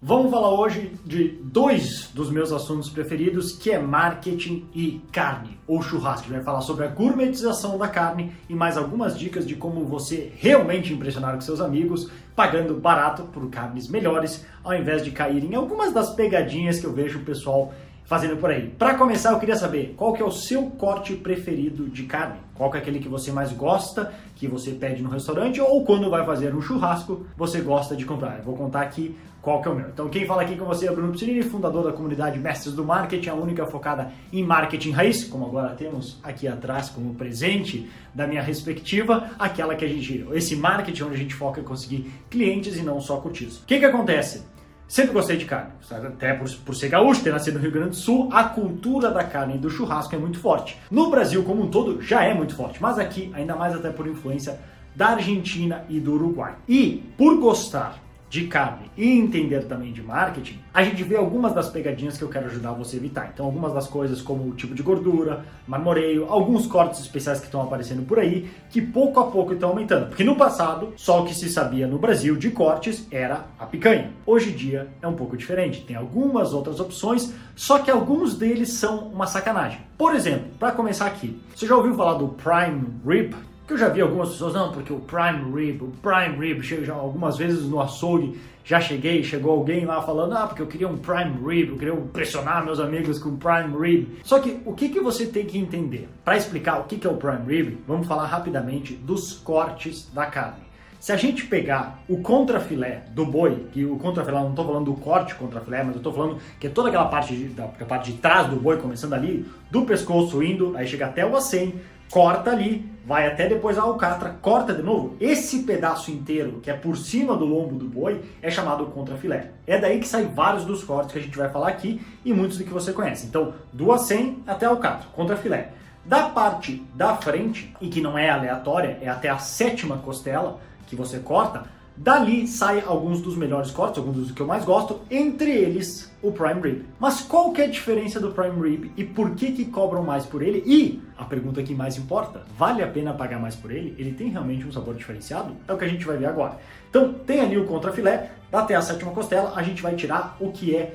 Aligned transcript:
Vamos 0.00 0.30
falar 0.30 0.54
hoje 0.54 0.92
de 1.04 1.40
dois 1.42 2.08
dos 2.14 2.30
meus 2.30 2.52
assuntos 2.52 2.88
preferidos, 2.88 3.50
que 3.50 3.72
é 3.72 3.80
marketing 3.80 4.64
e 4.72 5.02
carne, 5.10 5.58
ou 5.66 5.82
churrasco. 5.82 6.20
A 6.20 6.28
gente 6.28 6.36
vai 6.36 6.44
falar 6.44 6.60
sobre 6.60 6.84
a 6.84 6.88
gourmetização 6.88 7.76
da 7.76 7.88
carne 7.88 8.32
e 8.48 8.54
mais 8.54 8.76
algumas 8.76 9.18
dicas 9.18 9.44
de 9.44 9.56
como 9.56 9.84
você 9.86 10.32
realmente 10.36 10.92
impressionar 10.92 11.34
com 11.34 11.40
seus 11.40 11.60
amigos, 11.60 12.08
pagando 12.36 12.74
barato 12.74 13.24
por 13.24 13.50
carnes 13.50 13.88
melhores, 13.88 14.46
ao 14.62 14.72
invés 14.72 15.04
de 15.04 15.10
cair 15.10 15.42
em 15.42 15.56
algumas 15.56 15.92
das 15.92 16.14
pegadinhas 16.14 16.78
que 16.78 16.86
eu 16.86 16.92
vejo 16.92 17.18
o 17.18 17.24
pessoal 17.24 17.74
fazendo 18.04 18.36
por 18.36 18.50
aí. 18.50 18.70
Para 18.70 18.94
começar, 18.94 19.32
eu 19.32 19.38
queria 19.40 19.56
saber 19.56 19.94
qual 19.96 20.14
que 20.14 20.22
é 20.22 20.24
o 20.24 20.30
seu 20.30 20.70
corte 20.70 21.14
preferido 21.14 21.88
de 21.88 22.04
carne? 22.04 22.38
Qual 22.54 22.70
que 22.70 22.78
é 22.78 22.80
aquele 22.80 23.00
que 23.00 23.08
você 23.08 23.30
mais 23.30 23.52
gosta, 23.52 24.14
que 24.34 24.48
você 24.48 24.70
pede 24.70 25.02
no 25.02 25.10
restaurante 25.10 25.60
ou 25.60 25.84
quando 25.84 26.08
vai 26.08 26.24
fazer 26.24 26.54
um 26.54 26.62
churrasco, 26.62 27.26
você 27.36 27.60
gosta 27.60 27.94
de 27.94 28.06
comprar? 28.06 28.38
Eu 28.38 28.44
vou 28.44 28.56
contar 28.56 28.80
aqui 28.80 29.14
qual 29.48 29.62
que 29.62 29.68
é 29.68 29.70
o 29.70 29.74
meu. 29.74 29.88
Então, 29.88 30.10
quem 30.10 30.26
fala 30.26 30.42
aqui 30.42 30.56
com 30.56 30.66
você 30.66 30.86
é 30.86 30.92
Bruno 30.92 31.10
Piscinini, 31.10 31.42
fundador 31.42 31.82
da 31.82 31.90
comunidade 31.90 32.38
Mestres 32.38 32.74
do 32.74 32.84
Marketing, 32.84 33.30
a 33.30 33.34
única 33.34 33.64
focada 33.64 34.12
em 34.30 34.44
marketing 34.44 34.90
raiz, 34.90 35.24
como 35.24 35.46
agora 35.46 35.70
temos 35.70 36.20
aqui 36.22 36.46
atrás 36.46 36.90
como 36.90 37.14
presente 37.14 37.90
da 38.14 38.26
minha 38.26 38.42
respectiva, 38.42 39.30
aquela 39.38 39.74
que 39.74 39.86
a 39.86 39.88
gente, 39.88 40.26
esse 40.34 40.54
marketing 40.54 41.04
onde 41.04 41.14
a 41.14 41.18
gente 41.18 41.34
foca 41.34 41.62
em 41.62 41.64
conseguir 41.64 42.12
clientes 42.28 42.76
e 42.76 42.82
não 42.82 43.00
só 43.00 43.16
curtidos. 43.16 43.60
O 43.60 43.64
que 43.64 43.78
que 43.78 43.86
acontece? 43.86 44.44
Sempre 44.86 45.12
gostei 45.12 45.38
de 45.38 45.46
carne, 45.46 45.72
até 45.90 46.34
por, 46.34 46.50
por 46.66 46.74
ser 46.74 46.90
gaúcho, 46.90 47.22
ter 47.22 47.32
nascido 47.32 47.54
no 47.54 47.60
Rio 47.60 47.72
Grande 47.72 47.90
do 47.90 47.96
Sul, 47.96 48.28
a 48.30 48.44
cultura 48.44 49.10
da 49.10 49.24
carne 49.24 49.54
e 49.54 49.58
do 49.58 49.70
churrasco 49.70 50.14
é 50.14 50.18
muito 50.18 50.38
forte. 50.38 50.78
No 50.90 51.08
Brasil 51.08 51.42
como 51.42 51.62
um 51.62 51.68
todo 51.68 52.02
já 52.02 52.22
é 52.22 52.34
muito 52.34 52.54
forte, 52.54 52.82
mas 52.82 52.98
aqui 52.98 53.30
ainda 53.32 53.56
mais 53.56 53.74
até 53.74 53.88
por 53.88 54.06
influência 54.06 54.60
da 54.94 55.08
Argentina 55.08 55.86
e 55.88 55.98
do 55.98 56.12
Uruguai. 56.12 56.54
E 56.68 57.02
por 57.16 57.38
gostar 57.38 58.07
de 58.28 58.46
carne 58.46 58.90
e 58.96 59.10
entender 59.10 59.64
também 59.64 59.92
de 59.92 60.02
marketing, 60.02 60.58
a 60.72 60.82
gente 60.82 61.02
vê 61.02 61.16
algumas 61.16 61.54
das 61.54 61.68
pegadinhas 61.68 62.18
que 62.18 62.22
eu 62.22 62.28
quero 62.28 62.46
ajudar 62.46 62.72
você 62.72 62.96
a 62.96 62.98
evitar. 62.98 63.30
Então, 63.32 63.46
algumas 63.46 63.72
das 63.72 63.86
coisas 63.86 64.20
como 64.20 64.48
o 64.48 64.54
tipo 64.54 64.74
de 64.74 64.82
gordura, 64.82 65.44
marmoreio, 65.66 66.26
alguns 66.28 66.66
cortes 66.66 67.00
especiais 67.00 67.40
que 67.40 67.46
estão 67.46 67.62
aparecendo 67.62 68.06
por 68.06 68.18
aí, 68.18 68.50
que 68.70 68.80
pouco 68.80 69.18
a 69.20 69.30
pouco 69.30 69.54
estão 69.54 69.70
aumentando. 69.70 70.08
Porque 70.08 70.24
no 70.24 70.36
passado, 70.36 70.92
só 70.96 71.22
o 71.22 71.26
que 71.26 71.34
se 71.34 71.48
sabia 71.48 71.86
no 71.86 71.98
Brasil 71.98 72.36
de 72.36 72.50
cortes 72.50 73.06
era 73.10 73.46
a 73.58 73.66
picanha. 73.66 74.12
Hoje 74.26 74.50
em 74.50 74.56
dia 74.56 74.88
é 75.00 75.06
um 75.06 75.14
pouco 75.14 75.36
diferente. 75.36 75.84
Tem 75.84 75.96
algumas 75.96 76.52
outras 76.52 76.80
opções, 76.80 77.32
só 77.56 77.78
que 77.78 77.90
alguns 77.90 78.36
deles 78.36 78.72
são 78.72 79.08
uma 79.08 79.26
sacanagem. 79.26 79.80
Por 79.96 80.14
exemplo, 80.14 80.46
para 80.58 80.72
começar 80.72 81.06
aqui, 81.06 81.40
você 81.54 81.66
já 81.66 81.76
ouviu 81.76 81.94
falar 81.94 82.14
do 82.14 82.28
prime 82.28 82.86
rib? 83.06 83.34
Que 83.68 83.74
eu 83.74 83.78
já 83.78 83.90
vi 83.90 84.00
algumas 84.00 84.30
pessoas, 84.30 84.54
não, 84.54 84.72
porque 84.72 84.90
o 84.90 84.98
prime 84.98 85.54
rib, 85.54 85.82
o 85.82 85.92
prime 86.00 86.38
rib, 86.38 86.62
já 86.62 86.94
algumas 86.94 87.36
vezes 87.36 87.64
no 87.64 87.78
açougue, 87.78 88.40
já 88.64 88.80
cheguei, 88.80 89.22
chegou 89.22 89.52
alguém 89.52 89.84
lá 89.84 90.00
falando, 90.00 90.32
ah, 90.32 90.46
porque 90.46 90.62
eu 90.62 90.66
queria 90.66 90.88
um 90.88 90.96
prime 90.96 91.36
rib, 91.46 91.68
eu 91.68 91.76
queria 91.76 91.92
impressionar 91.92 92.64
meus 92.64 92.80
amigos 92.80 93.18
com 93.18 93.36
prime 93.36 93.78
rib. 93.78 94.08
Só 94.24 94.38
que 94.38 94.62
o 94.64 94.72
que, 94.72 94.88
que 94.88 95.00
você 95.00 95.26
tem 95.26 95.44
que 95.44 95.58
entender? 95.58 96.08
Para 96.24 96.38
explicar 96.38 96.80
o 96.80 96.84
que, 96.84 96.96
que 96.96 97.06
é 97.06 97.10
o 97.10 97.18
prime 97.18 97.44
rib, 97.46 97.78
vamos 97.86 98.06
falar 98.06 98.24
rapidamente 98.24 98.94
dos 98.94 99.34
cortes 99.34 100.10
da 100.14 100.24
carne. 100.24 100.66
Se 100.98 101.12
a 101.12 101.16
gente 101.16 101.46
pegar 101.46 102.02
o 102.08 102.22
contrafilé 102.22 103.04
do 103.10 103.24
boi, 103.24 103.66
que 103.72 103.84
o 103.84 103.96
contrafilé, 103.96 104.40
não 104.40 104.50
estou 104.50 104.64
falando 104.64 104.86
do 104.86 104.94
corte 104.94 105.34
contrafilé, 105.34 105.84
mas 105.84 105.92
eu 105.92 105.98
estou 105.98 106.12
falando 106.12 106.38
que 106.58 106.66
é 106.66 106.70
toda 106.70 106.88
aquela 106.88 107.06
parte 107.06 107.36
de, 107.36 107.44
da, 107.48 107.68
parte 107.68 108.12
de 108.12 108.18
trás 108.18 108.48
do 108.48 108.56
boi, 108.56 108.78
começando 108.78 109.12
ali, 109.12 109.46
do 109.70 109.82
pescoço 109.82 110.42
indo, 110.42 110.74
aí 110.76 110.86
chega 110.86 111.06
até 111.06 111.24
o 111.24 111.36
acém, 111.36 111.74
corta 112.10 112.50
ali, 112.50 112.90
vai 113.06 113.26
até 113.26 113.48
depois 113.48 113.78
a 113.78 113.82
alcatra, 113.82 114.36
corta 114.42 114.74
de 114.74 114.82
novo. 114.82 115.16
Esse 115.18 115.62
pedaço 115.62 116.10
inteiro, 116.10 116.60
que 116.62 116.70
é 116.70 116.74
por 116.74 116.96
cima 116.96 117.36
do 117.36 117.44
lombo 117.44 117.76
do 117.76 117.86
boi, 117.86 118.22
é 118.42 118.50
chamado 118.50 118.86
contrafilé. 118.86 119.52
É 119.66 119.78
daí 119.78 119.98
que 119.98 120.06
saem 120.06 120.28
vários 120.28 120.64
dos 120.64 120.84
cortes 120.84 121.12
que 121.12 121.18
a 121.18 121.22
gente 121.22 121.36
vai 121.36 121.48
falar 121.48 121.68
aqui 121.68 122.00
e 122.24 122.34
muitos 122.34 122.58
do 122.58 122.64
que 122.64 122.72
você 122.72 122.92
conhece. 122.92 123.26
Então, 123.26 123.54
do 123.72 123.92
acém 123.92 124.42
até 124.46 124.66
a 124.66 124.70
alcatra, 124.70 125.08
contrafilé. 125.14 125.70
Da 126.04 126.28
parte 126.28 126.82
da 126.94 127.16
frente, 127.16 127.74
e 127.80 127.88
que 127.88 128.00
não 128.00 128.16
é 128.16 128.30
aleatória, 128.30 128.98
é 129.00 129.08
até 129.08 129.28
a 129.28 129.38
sétima 129.38 129.98
costela 129.98 130.60
que 130.86 130.96
você 130.96 131.18
corta, 131.18 131.64
Dali 132.00 132.46
saem 132.46 132.80
alguns 132.86 133.20
dos 133.20 133.36
melhores 133.36 133.72
cortes, 133.72 133.98
alguns 133.98 134.16
dos 134.16 134.30
que 134.30 134.40
eu 134.40 134.46
mais 134.46 134.64
gosto, 134.64 135.00
entre 135.10 135.50
eles 135.50 136.08
o 136.22 136.30
Prime 136.30 136.60
Rib. 136.60 136.84
Mas 136.98 137.22
qual 137.22 137.52
que 137.52 137.60
é 137.60 137.64
a 137.64 137.68
diferença 137.68 138.20
do 138.20 138.30
Prime 138.30 138.68
Rib 138.68 138.92
e 138.96 139.02
por 139.02 139.34
que 139.34 139.50
que 139.50 139.64
cobram 139.64 140.04
mais 140.04 140.24
por 140.24 140.40
ele? 140.40 140.62
E 140.64 141.02
a 141.18 141.24
pergunta 141.24 141.60
que 141.60 141.74
mais 141.74 141.98
importa, 141.98 142.44
vale 142.56 142.84
a 142.84 142.86
pena 142.86 143.12
pagar 143.12 143.40
mais 143.40 143.56
por 143.56 143.72
ele? 143.72 143.96
Ele 143.98 144.12
tem 144.12 144.28
realmente 144.28 144.64
um 144.64 144.70
sabor 144.70 144.94
diferenciado? 144.94 145.56
É 145.66 145.72
o 145.72 145.76
que 145.76 145.84
a 145.84 145.88
gente 145.88 146.04
vai 146.04 146.16
ver 146.16 146.26
agora. 146.26 146.60
Então, 146.88 147.12
tem 147.12 147.40
ali 147.40 147.58
o 147.58 147.66
contrafilé, 147.66 148.30
até 148.52 148.76
a 148.76 148.80
sétima 148.80 149.10
costela, 149.10 149.54
a 149.56 149.62
gente 149.64 149.82
vai 149.82 149.96
tirar 149.96 150.36
o 150.38 150.52
que 150.52 150.76
é 150.76 150.94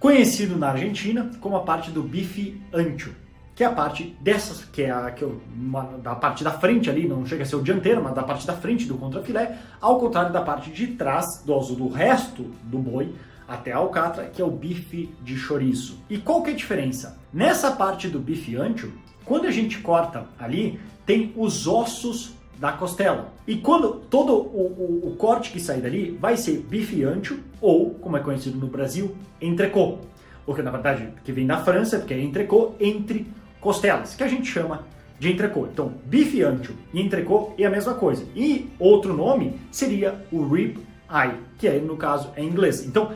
conhecido 0.00 0.56
na 0.56 0.70
Argentina 0.70 1.30
como 1.40 1.54
a 1.56 1.60
parte 1.60 1.92
do 1.92 2.02
bife 2.02 2.60
ancho 2.74 3.14
que 3.60 3.64
é 3.64 3.66
a 3.66 3.72
parte 3.72 4.16
dessas, 4.22 4.64
que 4.64 4.84
é 4.84 4.90
a 4.90 5.10
que 5.10 5.20
eu, 5.20 5.38
uma, 5.54 5.82
da 6.02 6.14
parte 6.14 6.42
da 6.42 6.50
frente 6.50 6.88
ali, 6.88 7.06
não 7.06 7.26
chega 7.26 7.42
a 7.42 7.46
ser 7.46 7.56
o 7.56 7.62
dianteiro, 7.62 8.02
mas 8.02 8.14
da 8.14 8.22
parte 8.22 8.46
da 8.46 8.54
frente 8.54 8.86
do 8.86 8.94
contrafilé, 8.96 9.58
ao 9.78 10.00
contrário 10.00 10.32
da 10.32 10.40
parte 10.40 10.70
de 10.70 10.86
trás 10.86 11.42
do, 11.44 11.60
do 11.74 11.88
resto 11.88 12.44
do 12.62 12.78
boi 12.78 13.14
até 13.46 13.72
a 13.72 13.76
alcatra, 13.76 14.30
que 14.32 14.40
é 14.40 14.44
o 14.46 14.50
bife 14.50 15.14
de 15.22 15.36
chouriço. 15.36 15.98
E 16.08 16.16
qual 16.16 16.42
que 16.42 16.48
é 16.48 16.52
a 16.54 16.56
diferença? 16.56 17.18
Nessa 17.30 17.72
parte 17.72 18.08
do 18.08 18.18
bife 18.18 18.56
ancho, 18.56 18.90
quando 19.26 19.46
a 19.46 19.50
gente 19.50 19.76
corta 19.80 20.24
ali, 20.38 20.80
tem 21.04 21.30
os 21.36 21.66
ossos 21.66 22.32
da 22.58 22.72
costela. 22.72 23.30
E 23.46 23.56
quando 23.56 24.00
todo 24.08 24.32
o, 24.32 25.02
o, 25.04 25.08
o 25.10 25.16
corte 25.16 25.50
que 25.50 25.60
sair 25.60 25.82
dali 25.82 26.16
vai 26.18 26.38
ser 26.38 26.64
bife 26.66 27.04
ancho 27.04 27.40
ou, 27.60 27.90
como 27.90 28.16
é 28.16 28.20
conhecido 28.20 28.56
no 28.56 28.68
Brasil, 28.68 29.14
entrecô. 29.38 29.98
Ou 30.46 30.54
que 30.54 30.62
na 30.62 30.70
verdade 30.70 31.10
que 31.22 31.30
vem 31.30 31.46
da 31.46 31.58
França, 31.58 31.98
porque 31.98 32.14
é 32.14 32.22
entrecô 32.22 32.72
entre 32.80 33.26
costelas, 33.60 34.14
que 34.14 34.22
a 34.22 34.28
gente 34.28 34.50
chama 34.50 34.84
de 35.18 35.30
entrecô. 35.30 35.66
Então, 35.66 35.92
bife 36.06 36.42
ancho 36.42 36.74
e 36.94 37.00
entrecô 37.00 37.52
é 37.58 37.64
a 37.64 37.70
mesma 37.70 37.94
coisa. 37.94 38.24
E 38.34 38.70
outro 38.78 39.14
nome 39.14 39.60
seria 39.70 40.24
o 40.32 40.42
rib 40.48 40.78
eye, 41.10 41.34
que 41.58 41.68
é, 41.68 41.78
no 41.78 41.96
caso 41.96 42.30
é 42.36 42.42
em 42.42 42.48
inglês. 42.48 42.84
Então, 42.84 43.12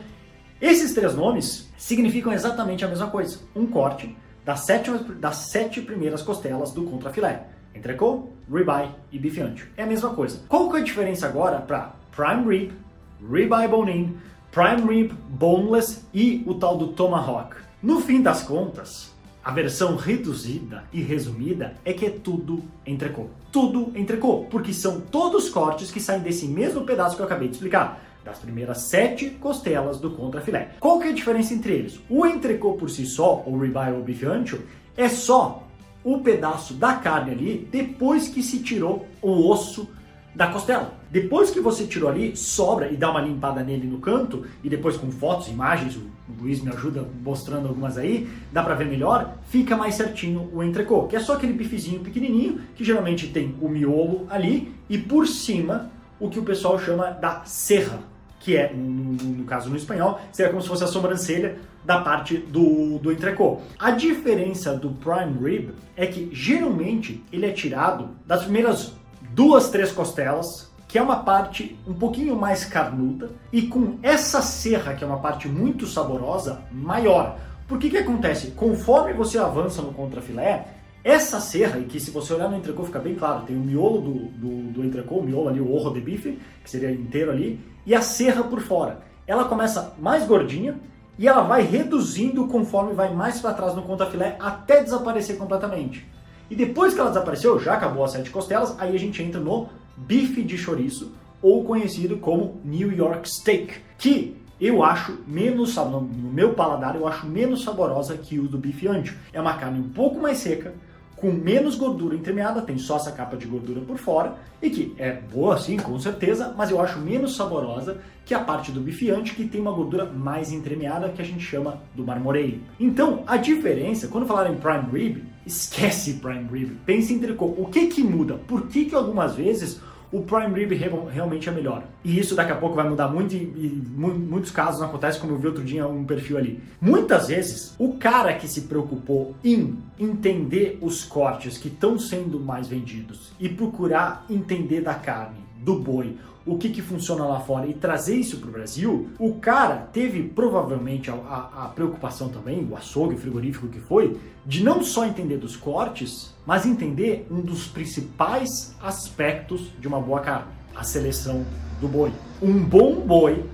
esses 0.60 0.92
três 0.92 1.14
nomes 1.14 1.72
significam 1.78 2.32
exatamente 2.32 2.84
a 2.84 2.88
mesma 2.88 3.08
coisa. 3.08 3.38
Um 3.56 3.66
corte 3.66 4.14
das, 4.44 4.60
sétima, 4.60 4.98
das 4.98 5.36
sete 5.50 5.80
primeiras 5.80 6.22
costelas 6.22 6.72
do 6.72 6.84
contrafilé. 6.84 7.46
Entrecô, 7.74 8.28
ribeye 8.52 8.90
e 9.10 9.18
bife 9.18 9.40
ancho. 9.40 9.68
É 9.76 9.82
a 9.82 9.86
mesma 9.86 10.10
coisa. 10.10 10.40
Qual 10.48 10.70
que 10.70 10.76
é 10.76 10.80
a 10.80 10.84
diferença 10.84 11.26
agora 11.26 11.58
para 11.58 11.94
prime 12.14 12.44
rib, 12.48 12.72
ribeye 13.20 13.68
bone-in, 13.68 14.16
prime 14.52 14.82
rib 14.82 15.12
boneless 15.28 16.04
e 16.12 16.44
o 16.46 16.54
tal 16.54 16.76
do 16.76 16.88
tomahawk? 16.88 17.56
No 17.82 18.00
fim 18.00 18.22
das 18.22 18.42
contas, 18.42 19.13
a 19.44 19.50
versão 19.50 19.94
reduzida 19.94 20.84
e 20.90 21.02
resumida 21.02 21.74
é 21.84 21.92
que 21.92 22.06
é 22.06 22.10
tudo 22.10 22.64
entrecô. 22.86 23.26
Tudo 23.52 23.92
entrecô, 23.94 24.46
porque 24.50 24.72
são 24.72 25.00
todos 25.00 25.50
cortes 25.50 25.90
que 25.90 26.00
saem 26.00 26.22
desse 26.22 26.46
mesmo 26.46 26.82
pedaço 26.82 27.14
que 27.14 27.20
eu 27.20 27.26
acabei 27.26 27.48
de 27.48 27.54
explicar, 27.54 28.02
das 28.24 28.38
primeiras 28.38 28.78
sete 28.78 29.28
costelas 29.28 30.00
do 30.00 30.12
contrafilé. 30.12 30.70
Qual 30.80 30.98
que 30.98 31.08
é 31.08 31.10
a 31.10 31.14
diferença 31.14 31.52
entre 31.52 31.74
eles? 31.74 32.00
O 32.08 32.24
entrecô 32.24 32.72
por 32.72 32.88
si 32.88 33.04
só, 33.04 33.42
ou 33.44 33.58
ribeye 33.58 33.92
ou 33.92 34.02
bife 34.02 34.24
ancho, 34.24 34.62
é 34.96 35.10
só 35.10 35.62
o 36.02 36.18
pedaço 36.18 36.72
da 36.72 36.94
carne 36.94 37.32
ali 37.32 37.68
depois 37.70 38.28
que 38.28 38.42
se 38.42 38.60
tirou 38.60 39.06
o 39.20 39.50
osso 39.50 39.86
da 40.34 40.46
costela. 40.46 40.94
Depois 41.10 41.50
que 41.50 41.60
você 41.60 41.86
tirou 41.86 42.08
ali, 42.08 42.34
sobra 42.34 42.90
e 42.90 42.96
dá 42.96 43.10
uma 43.10 43.20
limpada 43.20 43.62
nele 43.62 43.86
no 43.86 43.98
canto, 43.98 44.46
e 44.64 44.70
depois 44.70 44.96
com 44.96 45.10
fotos, 45.10 45.48
imagens, 45.48 45.96
o 45.96 46.13
Luiz 46.40 46.60
me 46.62 46.70
ajuda 46.70 47.06
mostrando 47.22 47.68
algumas 47.68 47.98
aí, 47.98 48.28
dá 48.50 48.62
pra 48.62 48.74
ver 48.74 48.86
melhor, 48.86 49.36
fica 49.48 49.76
mais 49.76 49.94
certinho 49.94 50.48
o 50.52 50.62
entrecô, 50.62 51.06
que 51.06 51.16
é 51.16 51.20
só 51.20 51.34
aquele 51.34 51.52
bifezinho 51.52 52.00
pequenininho, 52.00 52.60
que 52.74 52.82
geralmente 52.82 53.28
tem 53.28 53.54
o 53.60 53.68
miolo 53.68 54.26
ali, 54.30 54.74
e 54.88 54.96
por 54.96 55.26
cima, 55.26 55.90
o 56.18 56.30
que 56.30 56.38
o 56.38 56.42
pessoal 56.42 56.78
chama 56.78 57.10
da 57.10 57.44
serra, 57.44 58.00
que 58.40 58.56
é, 58.56 58.72
no, 58.72 59.12
no 59.12 59.44
caso 59.44 59.68
no 59.68 59.76
espanhol, 59.76 60.20
seria 60.32 60.50
como 60.50 60.62
se 60.62 60.68
fosse 60.68 60.84
a 60.84 60.86
sobrancelha 60.86 61.58
da 61.84 62.00
parte 62.00 62.38
do, 62.38 62.98
do 62.98 63.12
entrecô. 63.12 63.60
A 63.78 63.90
diferença 63.90 64.74
do 64.74 64.90
prime 64.90 65.38
rib 65.42 65.70
é 65.96 66.06
que 66.06 66.30
geralmente 66.32 67.22
ele 67.30 67.46
é 67.46 67.52
tirado 67.52 68.10
das 68.26 68.44
primeiras 68.44 68.92
duas, 69.34 69.70
três 69.70 69.92
costelas, 69.92 70.72
que 70.94 70.98
é 70.98 71.02
uma 71.02 71.24
parte 71.24 71.76
um 71.88 71.92
pouquinho 71.92 72.36
mais 72.36 72.64
carnuda, 72.64 73.32
e 73.52 73.62
com 73.62 73.98
essa 74.00 74.40
serra, 74.40 74.94
que 74.94 75.02
é 75.02 75.06
uma 75.08 75.18
parte 75.18 75.48
muito 75.48 75.88
saborosa, 75.88 76.62
maior. 76.70 77.36
Por 77.66 77.80
que 77.80 77.90
que 77.90 77.98
acontece? 77.98 78.52
Conforme 78.52 79.12
você 79.12 79.36
avança 79.36 79.82
no 79.82 79.92
contrafilé, 79.92 80.68
essa 81.02 81.40
serra, 81.40 81.80
e 81.80 81.84
que 81.86 81.98
se 81.98 82.12
você 82.12 82.32
olhar 82.32 82.48
no 82.48 82.56
entrecô 82.56 82.84
fica 82.84 83.00
bem 83.00 83.16
claro, 83.16 83.42
tem 83.44 83.56
o 83.56 83.58
miolo 83.58 84.00
do, 84.00 84.12
do, 84.38 84.72
do 84.72 84.84
entrecô, 84.84 85.16
o 85.16 85.24
miolo 85.24 85.48
ali, 85.48 85.60
o 85.60 85.74
orro 85.74 85.92
de 85.92 86.00
bife, 86.00 86.38
que 86.62 86.70
seria 86.70 86.92
inteiro 86.92 87.32
ali, 87.32 87.58
e 87.84 87.92
a 87.92 88.00
serra 88.00 88.44
por 88.44 88.60
fora. 88.60 89.00
Ela 89.26 89.46
começa 89.46 89.94
mais 89.98 90.24
gordinha 90.24 90.78
e 91.18 91.26
ela 91.26 91.42
vai 91.42 91.62
reduzindo 91.62 92.46
conforme 92.46 92.94
vai 92.94 93.12
mais 93.12 93.40
para 93.40 93.52
trás 93.52 93.74
no 93.74 93.82
contrafilé 93.82 94.36
até 94.38 94.80
desaparecer 94.80 95.38
completamente. 95.38 96.06
E 96.48 96.54
depois 96.54 96.94
que 96.94 97.00
ela 97.00 97.10
desapareceu, 97.10 97.58
já 97.58 97.74
acabou 97.74 98.04
as 98.04 98.12
sete 98.12 98.30
costelas, 98.30 98.76
aí 98.78 98.94
a 98.94 98.98
gente 99.00 99.20
entra 99.20 99.40
no 99.40 99.68
bife 99.96 100.42
de 100.42 100.56
chouriço, 100.56 101.12
ou 101.42 101.64
conhecido 101.64 102.16
como 102.16 102.60
New 102.64 102.92
York 102.92 103.28
Steak, 103.28 103.74
que 103.98 104.36
eu 104.60 104.82
acho 104.82 105.18
menos, 105.26 105.76
no 105.76 106.00
meu 106.00 106.54
paladar, 106.54 106.96
eu 106.96 107.06
acho 107.06 107.26
menos 107.26 107.62
saborosa 107.62 108.16
que 108.16 108.38
o 108.38 108.48
do 108.48 108.56
bife 108.56 108.88
ancho. 108.88 109.16
É 109.32 109.40
uma 109.40 109.54
carne 109.54 109.80
um 109.80 109.88
pouco 109.90 110.20
mais 110.20 110.38
seca, 110.38 110.72
com 111.16 111.30
menos 111.30 111.76
gordura 111.76 112.14
entremeada, 112.14 112.62
tem 112.62 112.78
só 112.78 112.96
essa 112.96 113.12
capa 113.12 113.36
de 113.36 113.46
gordura 113.46 113.80
por 113.80 113.98
fora, 113.98 114.36
e 114.60 114.70
que 114.70 114.94
é 114.98 115.12
boa 115.12 115.58
sim, 115.58 115.76
com 115.76 115.98
certeza, 115.98 116.54
mas 116.56 116.70
eu 116.70 116.80
acho 116.80 116.98
menos 116.98 117.36
saborosa 117.36 117.98
que 118.24 118.34
a 118.34 118.40
parte 118.40 118.72
do 118.72 118.80
bifiante 118.80 119.34
que 119.34 119.46
tem 119.46 119.60
uma 119.60 119.72
gordura 119.72 120.06
mais 120.06 120.52
entremeada 120.52 121.08
que 121.08 121.20
a 121.20 121.24
gente 121.24 121.42
chama 121.42 121.78
do 121.94 122.04
marmoreio. 122.04 122.60
Então, 122.80 123.22
a 123.26 123.36
diferença, 123.36 124.08
quando 124.08 124.26
falar 124.26 124.50
em 124.50 124.56
prime 124.56 124.90
rib, 124.92 125.24
esquece 125.46 126.14
prime 126.14 126.48
rib, 126.50 126.76
pense 126.86 127.12
em 127.12 127.18
tricô. 127.18 127.46
O 127.46 127.66
que 127.66 127.86
que 127.86 128.02
muda? 128.02 128.34
Por 128.34 128.66
que 128.66 128.86
que 128.86 128.94
algumas 128.94 129.34
vezes 129.34 129.80
o 130.14 130.22
prime 130.22 130.54
rib 130.54 130.72
realmente 131.10 131.48
é 131.48 131.52
melhor. 131.52 131.82
E 132.04 132.20
isso 132.20 132.36
daqui 132.36 132.52
a 132.52 132.56
pouco 132.56 132.76
vai 132.76 132.88
mudar 132.88 133.08
muito 133.08 133.34
e, 133.34 133.38
e 133.38 133.82
muitos 133.98 134.52
casos 134.52 134.80
acontece, 134.80 135.18
como 135.18 135.32
eu 135.32 135.38
vi 135.38 135.48
outro 135.48 135.64
dia 135.64 135.88
um 135.88 136.04
perfil 136.04 136.38
ali. 136.38 136.62
Muitas 136.80 137.26
vezes, 137.26 137.74
o 137.80 137.94
cara 137.94 138.32
que 138.34 138.46
se 138.46 138.62
preocupou 138.62 139.34
em 139.42 139.76
entender 139.98 140.78
os 140.80 141.04
cortes 141.04 141.58
que 141.58 141.66
estão 141.66 141.98
sendo 141.98 142.38
mais 142.38 142.68
vendidos 142.68 143.32
e 143.40 143.48
procurar 143.48 144.24
entender 144.30 144.82
da 144.82 144.94
carne, 144.94 145.38
do 145.56 145.80
boi, 145.80 146.16
o 146.46 146.58
que, 146.58 146.68
que 146.68 146.82
funciona 146.82 147.24
lá 147.24 147.40
fora 147.40 147.66
e 147.66 147.72
trazer 147.72 148.16
isso 148.16 148.38
para 148.38 148.48
o 148.48 148.52
Brasil, 148.52 149.08
o 149.18 149.34
cara 149.34 149.88
teve 149.92 150.22
provavelmente 150.22 151.10
a, 151.10 151.14
a, 151.14 151.64
a, 151.64 151.68
preocupação 151.68 152.28
também, 152.28 152.66
o 152.70 152.76
açougue, 152.76 153.14
o 153.14 153.18
frigorífico 153.18 153.68
que 153.68 153.80
foi, 153.80 154.18
de 154.44 154.62
não 154.62 154.82
só 154.82 155.06
entender 155.06 155.38
dos 155.38 155.56
cortes, 155.56 156.34
mas 156.44 156.66
entender 156.66 157.26
um 157.30 157.40
dos 157.40 157.66
principais 157.66 158.76
aspectos 158.82 159.72
de 159.80 159.88
uma 159.88 160.00
boa 160.00 160.20
carne, 160.20 160.52
a 160.74 160.84
seleção 160.84 161.46
do 161.80 161.88
boi. 161.88 162.12
Um 162.42 162.62
bom 162.62 163.00
boi 163.00 163.44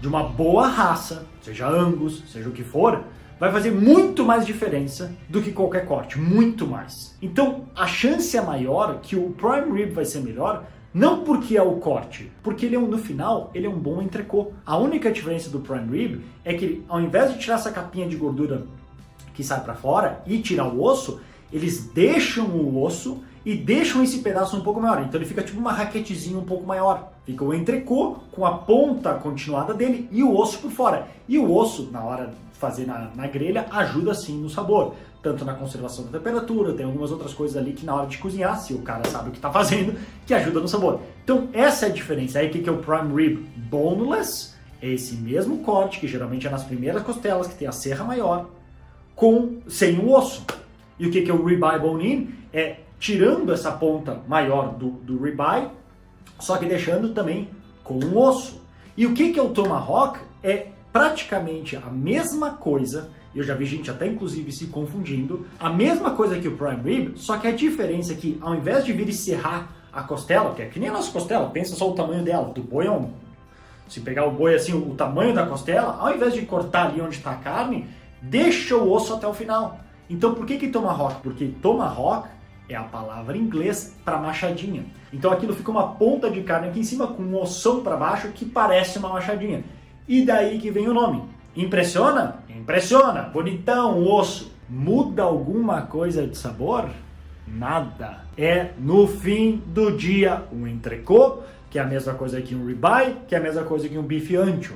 de 0.00 0.08
uma 0.08 0.22
boa 0.22 0.66
raça, 0.66 1.26
seja 1.42 1.68
Angus, 1.68 2.22
seja 2.30 2.48
o 2.48 2.52
que 2.52 2.64
for, 2.64 3.04
vai 3.38 3.52
fazer 3.52 3.70
muito 3.70 4.24
mais 4.24 4.46
diferença 4.46 5.12
do 5.28 5.42
que 5.42 5.52
qualquer 5.52 5.86
corte, 5.86 6.18
muito 6.18 6.66
mais. 6.66 7.16
Então, 7.20 7.66
a 7.74 7.86
chance 7.86 8.36
é 8.36 8.40
maior 8.40 9.00
que 9.00 9.16
o 9.16 9.30
prime 9.30 9.78
rib 9.78 9.92
vai 9.92 10.04
ser 10.04 10.20
melhor 10.20 10.64
não 10.94 11.24
porque 11.24 11.56
é 11.56 11.62
o 11.62 11.72
corte, 11.72 12.30
porque 12.40 12.64
ele 12.64 12.76
é 12.76 12.78
um, 12.78 12.86
no 12.86 12.98
final 12.98 13.50
ele 13.52 13.66
é 13.66 13.68
um 13.68 13.76
bom 13.76 14.00
entrecô. 14.00 14.52
A 14.64 14.78
única 14.78 15.10
diferença 15.10 15.50
do 15.50 15.58
prime 15.58 15.98
rib 15.98 16.20
é 16.44 16.54
que 16.54 16.84
ao 16.88 17.00
invés 17.00 17.32
de 17.32 17.40
tirar 17.40 17.56
essa 17.56 17.72
capinha 17.72 18.06
de 18.06 18.14
gordura 18.14 18.64
que 19.34 19.42
sai 19.42 19.60
para 19.64 19.74
fora 19.74 20.22
e 20.24 20.38
tirar 20.38 20.68
o 20.68 20.80
osso, 20.80 21.20
eles 21.52 21.90
deixam 21.92 22.46
o 22.46 22.80
osso 22.80 23.24
e 23.44 23.56
deixam 23.56 24.04
esse 24.04 24.18
pedaço 24.20 24.56
um 24.56 24.60
pouco 24.60 24.80
maior. 24.80 25.02
Então 25.02 25.20
ele 25.20 25.28
fica 25.28 25.42
tipo 25.42 25.58
uma 25.58 25.72
raquetezinha 25.72 26.38
um 26.38 26.44
pouco 26.44 26.64
maior. 26.64 27.12
Fica 27.26 27.44
o 27.44 27.52
entrecô 27.52 28.18
com 28.30 28.46
a 28.46 28.58
ponta 28.58 29.14
continuada 29.14 29.74
dele 29.74 30.08
e 30.12 30.22
o 30.22 30.32
osso 30.36 30.60
por 30.60 30.70
fora. 30.70 31.08
E 31.28 31.38
o 31.38 31.52
osso, 31.52 31.88
na 31.90 32.04
hora 32.04 32.26
de 32.28 32.58
fazer 32.58 32.86
na, 32.86 33.10
na 33.16 33.26
grelha, 33.26 33.66
ajuda 33.72 34.14
sim 34.14 34.40
no 34.40 34.48
sabor 34.48 34.94
tanto 35.24 35.42
na 35.42 35.54
conservação 35.54 36.04
da 36.04 36.18
temperatura, 36.18 36.74
tem 36.74 36.84
algumas 36.84 37.10
outras 37.10 37.32
coisas 37.32 37.56
ali 37.56 37.72
que 37.72 37.86
na 37.86 37.94
hora 37.94 38.06
de 38.06 38.18
cozinhar, 38.18 38.60
se 38.60 38.74
o 38.74 38.82
cara 38.82 39.08
sabe 39.08 39.30
o 39.30 39.32
que 39.32 39.38
está 39.38 39.50
fazendo, 39.50 39.98
que 40.26 40.34
ajuda 40.34 40.60
no 40.60 40.68
sabor. 40.68 41.00
Então 41.24 41.48
essa 41.54 41.86
é 41.86 41.88
a 41.88 41.92
diferença. 41.92 42.38
Aí 42.38 42.48
o 42.48 42.50
que 42.50 42.68
é 42.68 42.70
o 42.70 42.76
prime 42.76 43.14
rib 43.14 43.38
boneless? 43.56 44.52
É 44.82 44.90
esse 44.90 45.16
mesmo 45.16 45.60
corte, 45.60 45.98
que 45.98 46.06
geralmente 46.06 46.46
é 46.46 46.50
nas 46.50 46.62
primeiras 46.62 47.02
costelas, 47.02 47.46
que 47.46 47.54
tem 47.54 47.66
a 47.66 47.72
serra 47.72 48.04
maior, 48.04 48.50
com 49.16 49.60
sem 49.66 49.98
o 49.98 50.12
osso. 50.12 50.44
E 50.98 51.06
o 51.06 51.10
que 51.10 51.28
é 51.28 51.32
o 51.32 51.42
ribeye 51.42 51.78
bone-in? 51.80 52.34
É 52.52 52.76
tirando 53.00 53.50
essa 53.50 53.72
ponta 53.72 54.20
maior 54.28 54.74
do, 54.74 54.90
do 54.90 55.16
ribeye, 55.16 55.68
só 56.38 56.58
que 56.58 56.66
deixando 56.66 57.14
também 57.14 57.48
com 57.82 57.94
o 57.94 58.18
osso. 58.18 58.60
E 58.94 59.06
o 59.06 59.14
que 59.14 59.38
é 59.38 59.42
o 59.42 59.48
tomahawk? 59.48 60.20
É 60.42 60.66
praticamente 60.92 61.76
a 61.76 61.90
mesma 61.90 62.50
coisa 62.50 63.10
eu 63.34 63.42
já 63.42 63.54
vi 63.54 63.64
gente 63.64 63.90
até 63.90 64.06
inclusive 64.06 64.52
se 64.52 64.66
confundindo. 64.66 65.46
A 65.58 65.68
mesma 65.70 66.12
coisa 66.12 66.38
que 66.38 66.48
o 66.48 66.56
prime 66.56 66.82
rib, 66.82 67.16
só 67.16 67.36
que 67.36 67.46
a 67.46 67.52
diferença 67.52 68.12
é 68.12 68.16
que 68.16 68.38
ao 68.40 68.54
invés 68.54 68.84
de 68.84 68.92
vir 68.92 69.08
e 69.08 69.12
serrar 69.12 69.68
a 69.92 70.02
costela, 70.02 70.54
que 70.54 70.62
é 70.62 70.66
que 70.66 70.78
nem 70.78 70.88
a 70.88 70.92
nossa 70.92 71.10
costela, 71.10 71.48
pensa 71.50 71.74
só 71.74 71.90
o 71.90 71.94
tamanho 71.94 72.22
dela, 72.22 72.52
do 72.52 72.62
boi 72.62 72.86
é 72.86 72.90
um... 72.90 73.10
Se 73.88 74.00
pegar 74.00 74.24
o 74.24 74.30
boi 74.30 74.54
assim, 74.54 74.72
o 74.72 74.94
tamanho 74.94 75.34
da 75.34 75.46
costela, 75.46 75.96
ao 76.00 76.14
invés 76.14 76.32
de 76.32 76.42
cortar 76.42 76.88
ali 76.88 77.00
onde 77.00 77.16
está 77.16 77.32
a 77.32 77.36
carne, 77.36 77.86
deixa 78.22 78.76
o 78.76 78.90
osso 78.90 79.14
até 79.14 79.26
o 79.26 79.34
final. 79.34 79.78
Então 80.08 80.34
por 80.34 80.46
que 80.46 80.56
que 80.56 80.68
tomahawk? 80.68 81.20
Porque 81.22 81.48
tomahawk 81.60 82.28
é 82.68 82.74
a 82.74 82.82
palavra 82.82 83.36
em 83.36 83.40
inglês 83.40 83.94
para 84.04 84.18
machadinha. 84.18 84.86
Então 85.12 85.30
aquilo 85.30 85.54
fica 85.54 85.70
uma 85.70 85.94
ponta 85.94 86.30
de 86.30 86.42
carne 86.42 86.68
aqui 86.68 86.80
em 86.80 86.84
cima 86.84 87.06
com 87.06 87.22
um 87.22 87.40
ossão 87.40 87.82
para 87.82 87.96
baixo 87.96 88.28
que 88.28 88.44
parece 88.44 88.98
uma 88.98 89.10
machadinha. 89.10 89.62
E 90.08 90.24
daí 90.24 90.58
que 90.58 90.70
vem 90.70 90.88
o 90.88 90.94
nome. 90.94 91.33
Impressiona? 91.56 92.42
Impressiona. 92.48 93.22
Bonitão, 93.22 93.98
o 93.98 94.12
osso. 94.12 94.52
Muda 94.68 95.22
alguma 95.22 95.82
coisa 95.82 96.26
de 96.26 96.36
sabor? 96.36 96.88
Nada. 97.46 98.24
É 98.36 98.70
no 98.78 99.06
fim 99.06 99.62
do 99.66 99.96
dia 99.96 100.42
um 100.52 100.66
entrecô, 100.66 101.40
que 101.70 101.78
é 101.78 101.82
a 101.82 101.86
mesma 101.86 102.14
coisa 102.14 102.40
que 102.40 102.54
um 102.54 102.66
ribeye, 102.66 103.16
que 103.28 103.34
é 103.34 103.38
a 103.38 103.40
mesma 103.40 103.62
coisa 103.62 103.88
que 103.88 103.98
um 103.98 104.02
bife 104.02 104.36
ancho. 104.36 104.74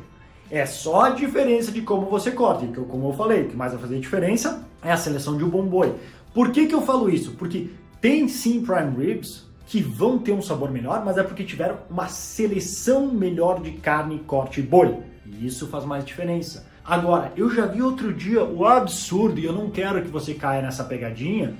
É 0.51 0.65
só 0.65 1.03
a 1.07 1.11
diferença 1.11 1.73
de 1.73 1.83
como 1.83 2.07
você 2.07 2.31
corta. 2.31 2.67
Que 2.67 2.81
como 2.81 3.09
eu 3.09 3.13
falei, 3.13 3.43
o 3.43 3.49
que 3.49 3.57
mais 3.57 3.73
vai 3.73 3.81
fazer 3.81 3.99
diferença 3.99 4.65
é 4.83 4.93
a 4.93 4.97
seleção 4.97 5.37
de 5.37 5.45
um 5.45 5.49
bom 5.49 5.65
boi. 5.65 5.95
Por 6.33 6.53
que, 6.53 6.67
que 6.67 6.75
eu 6.75 6.83
falo 6.83 7.11
isso? 7.11 7.33
Porque 7.33 7.71
tem 8.01 8.29
sim 8.29 8.63
prime 8.63 9.05
ribs 9.05 9.47
que 9.67 9.83
vão 9.83 10.19
ter 10.19 10.33
um 10.33 10.41
sabor 10.41 10.71
melhor, 10.71 11.05
mas 11.05 11.19
é 11.19 11.23
porque 11.23 11.45
tiveram 11.45 11.79
uma 11.91 12.09
seleção 12.09 13.09
melhor 13.09 13.61
de 13.61 13.73
carne, 13.73 14.21
corte 14.21 14.61
e 14.61 14.63
boi. 14.63 14.97
E 15.27 15.47
isso 15.47 15.67
faz 15.67 15.85
mais 15.85 16.05
diferença. 16.05 16.68
Agora, 16.89 17.31
eu 17.37 17.51
já 17.51 17.67
vi 17.67 17.83
outro 17.83 18.15
dia 18.15 18.43
o 18.43 18.67
absurdo, 18.67 19.39
e 19.39 19.45
eu 19.45 19.53
não 19.53 19.69
quero 19.69 20.01
que 20.01 20.09
você 20.09 20.33
caia 20.33 20.63
nessa 20.63 20.83
pegadinha, 20.83 21.55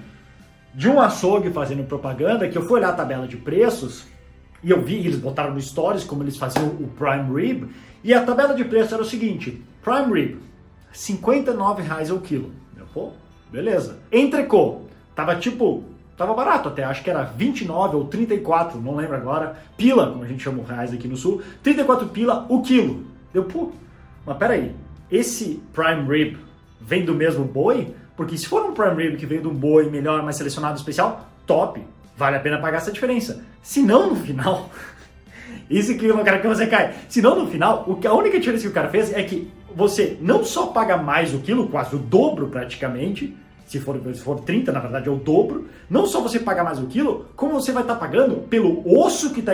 de 0.75 0.89
um 0.89 0.99
açougue 0.99 1.51
fazendo 1.51 1.85
propaganda, 1.85 2.49
que 2.49 2.57
eu 2.57 2.63
fui 2.63 2.79
olhar 2.79 2.89
a 2.89 2.95
tabela 2.95 3.29
de 3.29 3.37
preços, 3.37 4.07
e 4.65 4.71
eu 4.71 4.81
vi, 4.81 4.95
eles 4.97 5.19
botaram 5.19 5.53
no 5.53 5.61
stories 5.61 6.03
como 6.03 6.23
eles 6.23 6.39
faziam 6.39 6.69
o 6.69 6.89
prime 6.97 7.39
rib, 7.39 7.69
e 8.03 8.15
a 8.15 8.25
tabela 8.25 8.55
de 8.55 8.65
preço 8.65 8.95
era 8.95 9.03
o 9.03 9.07
seguinte, 9.07 9.63
prime 9.83 10.19
rib, 10.19 10.39
59 10.95 11.83
reais 11.83 12.11
o 12.11 12.21
quilo. 12.21 12.51
Eu, 12.75 12.87
pô, 12.87 13.11
beleza. 13.53 13.99
Entrecô, 14.11 14.85
tava 15.15 15.37
tipo, 15.37 15.85
tava 16.17 16.33
barato 16.33 16.71
até, 16.71 16.85
acho 16.85 17.05
que 17.05 17.11
era 17.11 17.25
29 17.25 17.97
ou 17.97 18.07
34, 18.07 18.81
não 18.81 18.97
lembro 18.97 19.17
agora, 19.17 19.59
pila, 19.77 20.11
como 20.11 20.25
a 20.25 20.27
gente 20.27 20.43
chama 20.43 20.63
o 20.63 20.65
reais 20.65 20.91
aqui 20.91 21.07
no 21.07 21.19
sul, 21.19 21.43
34 21.63 22.09
pila 22.09 22.47
o 22.49 22.63
quilo. 22.63 23.05
Eu, 23.35 23.45
pô, 23.45 23.73
mas 24.25 24.39
peraí, 24.39 24.75
esse 25.11 25.63
prime 25.73 26.07
rib 26.07 26.39
vem 26.81 27.05
do 27.05 27.15
mesmo 27.15 27.45
boi? 27.45 27.95
Porque 28.17 28.37
se 28.37 28.47
for 28.47 28.65
um 28.65 28.75
prime 28.75 29.03
rib 29.03 29.17
que 29.17 29.27
vem 29.27 29.41
de 29.41 29.49
um 29.49 29.55
boi 29.55 29.89
melhor, 29.89 30.23
mais 30.23 30.37
selecionado, 30.37 30.77
especial, 30.77 31.29
top, 31.47 31.83
vale 32.17 32.37
a 32.37 32.41
pena 32.41 32.59
pagar 32.59 32.79
essa 32.79 32.93
diferença. 32.93 33.45
Se 33.63 33.81
não, 33.81 34.11
no 34.11 34.17
final, 34.17 34.71
isso 35.71 35.97
que 35.97 36.07
eu 36.07 36.23
quero 36.25 36.41
que 36.41 36.49
você 36.49 36.67
caia. 36.67 36.95
Se 37.09 37.23
não, 37.23 37.45
no 37.45 37.51
final, 37.51 37.87
a 38.05 38.15
única 38.15 38.39
diferença 38.39 38.65
que 38.65 38.71
o 38.71 38.75
cara 38.75 38.89
fez 38.89 39.13
é 39.13 39.23
que 39.23 39.51
você 39.75 40.19
não 40.21 40.43
só 40.43 40.67
paga 40.67 40.97
mais 40.97 41.33
o 41.33 41.39
quilo, 41.39 41.69
quase 41.69 41.95
o 41.95 41.99
dobro 41.99 42.49
praticamente, 42.49 43.37
se 43.69 43.79
for, 43.79 44.01
se 44.15 44.21
for 44.21 44.41
30, 44.41 44.73
na 44.73 44.81
verdade 44.81 45.09
é 45.09 45.13
o 45.13 45.17
dobro, 45.17 45.69
não 45.91 46.07
só 46.07 46.23
você 46.23 46.41
paga 46.41 46.65
mais 46.65 46.79
o 46.79 46.87
quilo, 46.87 47.27
como 47.37 47.53
você 47.53 47.71
vai 47.71 47.83
estar 47.83 47.95
tá 47.95 48.01
pagando 48.01 48.37
pelo 48.49 48.83
osso 48.99 49.31
que 49.31 49.41
está 49.41 49.53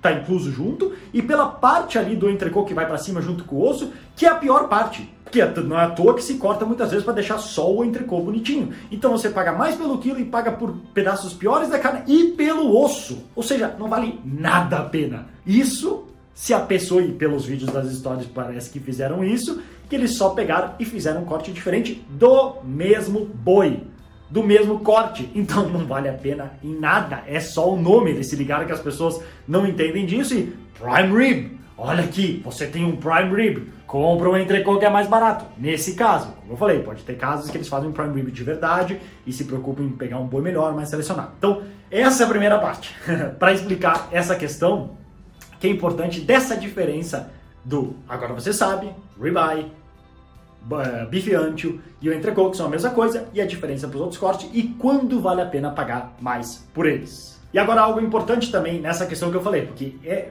tá 0.00 0.12
incluso 0.12 0.52
junto, 0.52 0.92
e 1.12 1.20
pela 1.20 1.48
parte 1.48 1.98
ali 1.98 2.14
do 2.14 2.30
entrecô 2.30 2.64
que 2.64 2.72
vai 2.72 2.86
para 2.86 2.98
cima 2.98 3.20
junto 3.20 3.42
com 3.42 3.56
o 3.56 3.68
osso, 3.68 3.90
que 4.14 4.24
é 4.24 4.28
a 4.28 4.36
pior 4.36 4.68
parte. 4.68 5.12
Porque 5.24 5.44
não 5.62 5.76
é 5.76 5.82
à 5.82 5.90
toa 5.90 6.14
que 6.14 6.22
se 6.22 6.34
corta 6.34 6.64
muitas 6.64 6.90
vezes 6.90 7.04
para 7.04 7.14
deixar 7.14 7.38
só 7.38 7.70
o 7.70 7.84
entrecô 7.84 8.20
bonitinho. 8.20 8.72
Então 8.92 9.10
você 9.10 9.28
paga 9.28 9.50
mais 9.50 9.74
pelo 9.74 9.98
quilo 9.98 10.20
e 10.20 10.24
paga 10.24 10.52
por 10.52 10.72
pedaços 10.94 11.34
piores 11.34 11.68
da 11.68 11.80
carne 11.80 12.02
e 12.06 12.28
pelo 12.36 12.80
osso. 12.80 13.24
Ou 13.34 13.42
seja, 13.42 13.74
não 13.76 13.88
vale 13.88 14.20
nada 14.24 14.78
a 14.78 14.84
pena. 14.84 15.26
Isso 15.44 16.05
se 16.36 16.52
a 16.52 16.66
e 16.68 17.12
pelos 17.12 17.46
vídeos 17.46 17.72
das 17.72 17.90
histórias 17.90 18.26
parece 18.26 18.68
que 18.68 18.78
fizeram 18.78 19.24
isso, 19.24 19.62
que 19.88 19.96
eles 19.96 20.18
só 20.18 20.28
pegaram 20.30 20.74
e 20.78 20.84
fizeram 20.84 21.22
um 21.22 21.24
corte 21.24 21.50
diferente 21.50 22.04
do 22.10 22.56
mesmo 22.62 23.24
boi, 23.24 23.84
do 24.28 24.42
mesmo 24.42 24.80
corte. 24.80 25.30
Então 25.34 25.66
não 25.66 25.86
vale 25.86 26.10
a 26.10 26.12
pena 26.12 26.52
em 26.62 26.78
nada, 26.78 27.24
é 27.26 27.40
só 27.40 27.72
o 27.72 27.80
nome. 27.80 28.10
Eles 28.10 28.26
se 28.26 28.36
ligaram 28.36 28.66
que 28.66 28.72
as 28.72 28.82
pessoas 28.82 29.18
não 29.48 29.66
entendem 29.66 30.04
disso 30.04 30.34
e 30.34 30.54
prime 30.78 31.18
rib. 31.18 31.58
Olha 31.78 32.04
aqui, 32.04 32.42
você 32.44 32.66
tem 32.66 32.84
um 32.84 32.96
prime 32.96 33.34
rib, 33.34 33.68
compra 33.86 34.28
um 34.28 34.36
entrecô 34.36 34.78
que 34.78 34.84
é 34.84 34.90
mais 34.90 35.08
barato. 35.08 35.46
Nesse 35.56 35.94
caso, 35.94 36.32
como 36.42 36.52
eu 36.52 36.56
falei, 36.58 36.80
pode 36.80 37.02
ter 37.02 37.16
casos 37.16 37.50
que 37.50 37.56
eles 37.56 37.68
fazem 37.68 37.88
um 37.88 37.92
prime 37.92 38.14
rib 38.14 38.30
de 38.30 38.44
verdade 38.44 39.00
e 39.26 39.32
se 39.32 39.44
preocupam 39.44 39.84
em 39.84 39.88
pegar 39.88 40.18
um 40.18 40.26
boi 40.26 40.42
melhor, 40.42 40.74
mais 40.74 40.90
selecionado. 40.90 41.32
Então, 41.38 41.62
essa 41.90 42.24
é 42.24 42.26
a 42.26 42.28
primeira 42.28 42.58
parte. 42.58 42.94
Para 43.38 43.54
explicar 43.54 44.08
essa 44.12 44.36
questão, 44.36 45.05
que 45.58 45.66
é 45.66 45.70
importante 45.70 46.20
dessa 46.20 46.56
diferença 46.56 47.30
do, 47.64 47.96
agora 48.08 48.32
você 48.32 48.52
sabe, 48.52 48.90
ribeye, 49.20 49.70
bife 51.10 51.34
ancho 51.34 51.80
e 52.00 52.08
o 52.08 52.14
entrecô, 52.14 52.50
que 52.50 52.56
são 52.56 52.66
a 52.66 52.68
mesma 52.68 52.90
coisa, 52.90 53.28
e 53.32 53.40
a 53.40 53.46
diferença 53.46 53.88
para 53.88 53.96
os 53.96 54.02
outros 54.02 54.20
cortes 54.20 54.48
e 54.52 54.62
quando 54.62 55.20
vale 55.20 55.40
a 55.40 55.46
pena 55.46 55.70
pagar 55.70 56.16
mais 56.20 56.66
por 56.74 56.86
eles. 56.86 57.40
E 57.52 57.58
agora 57.58 57.80
algo 57.80 58.00
importante 58.00 58.50
também 58.50 58.80
nessa 58.80 59.06
questão 59.06 59.30
que 59.30 59.36
eu 59.36 59.42
falei, 59.42 59.62
porque 59.66 59.96
é 60.04 60.30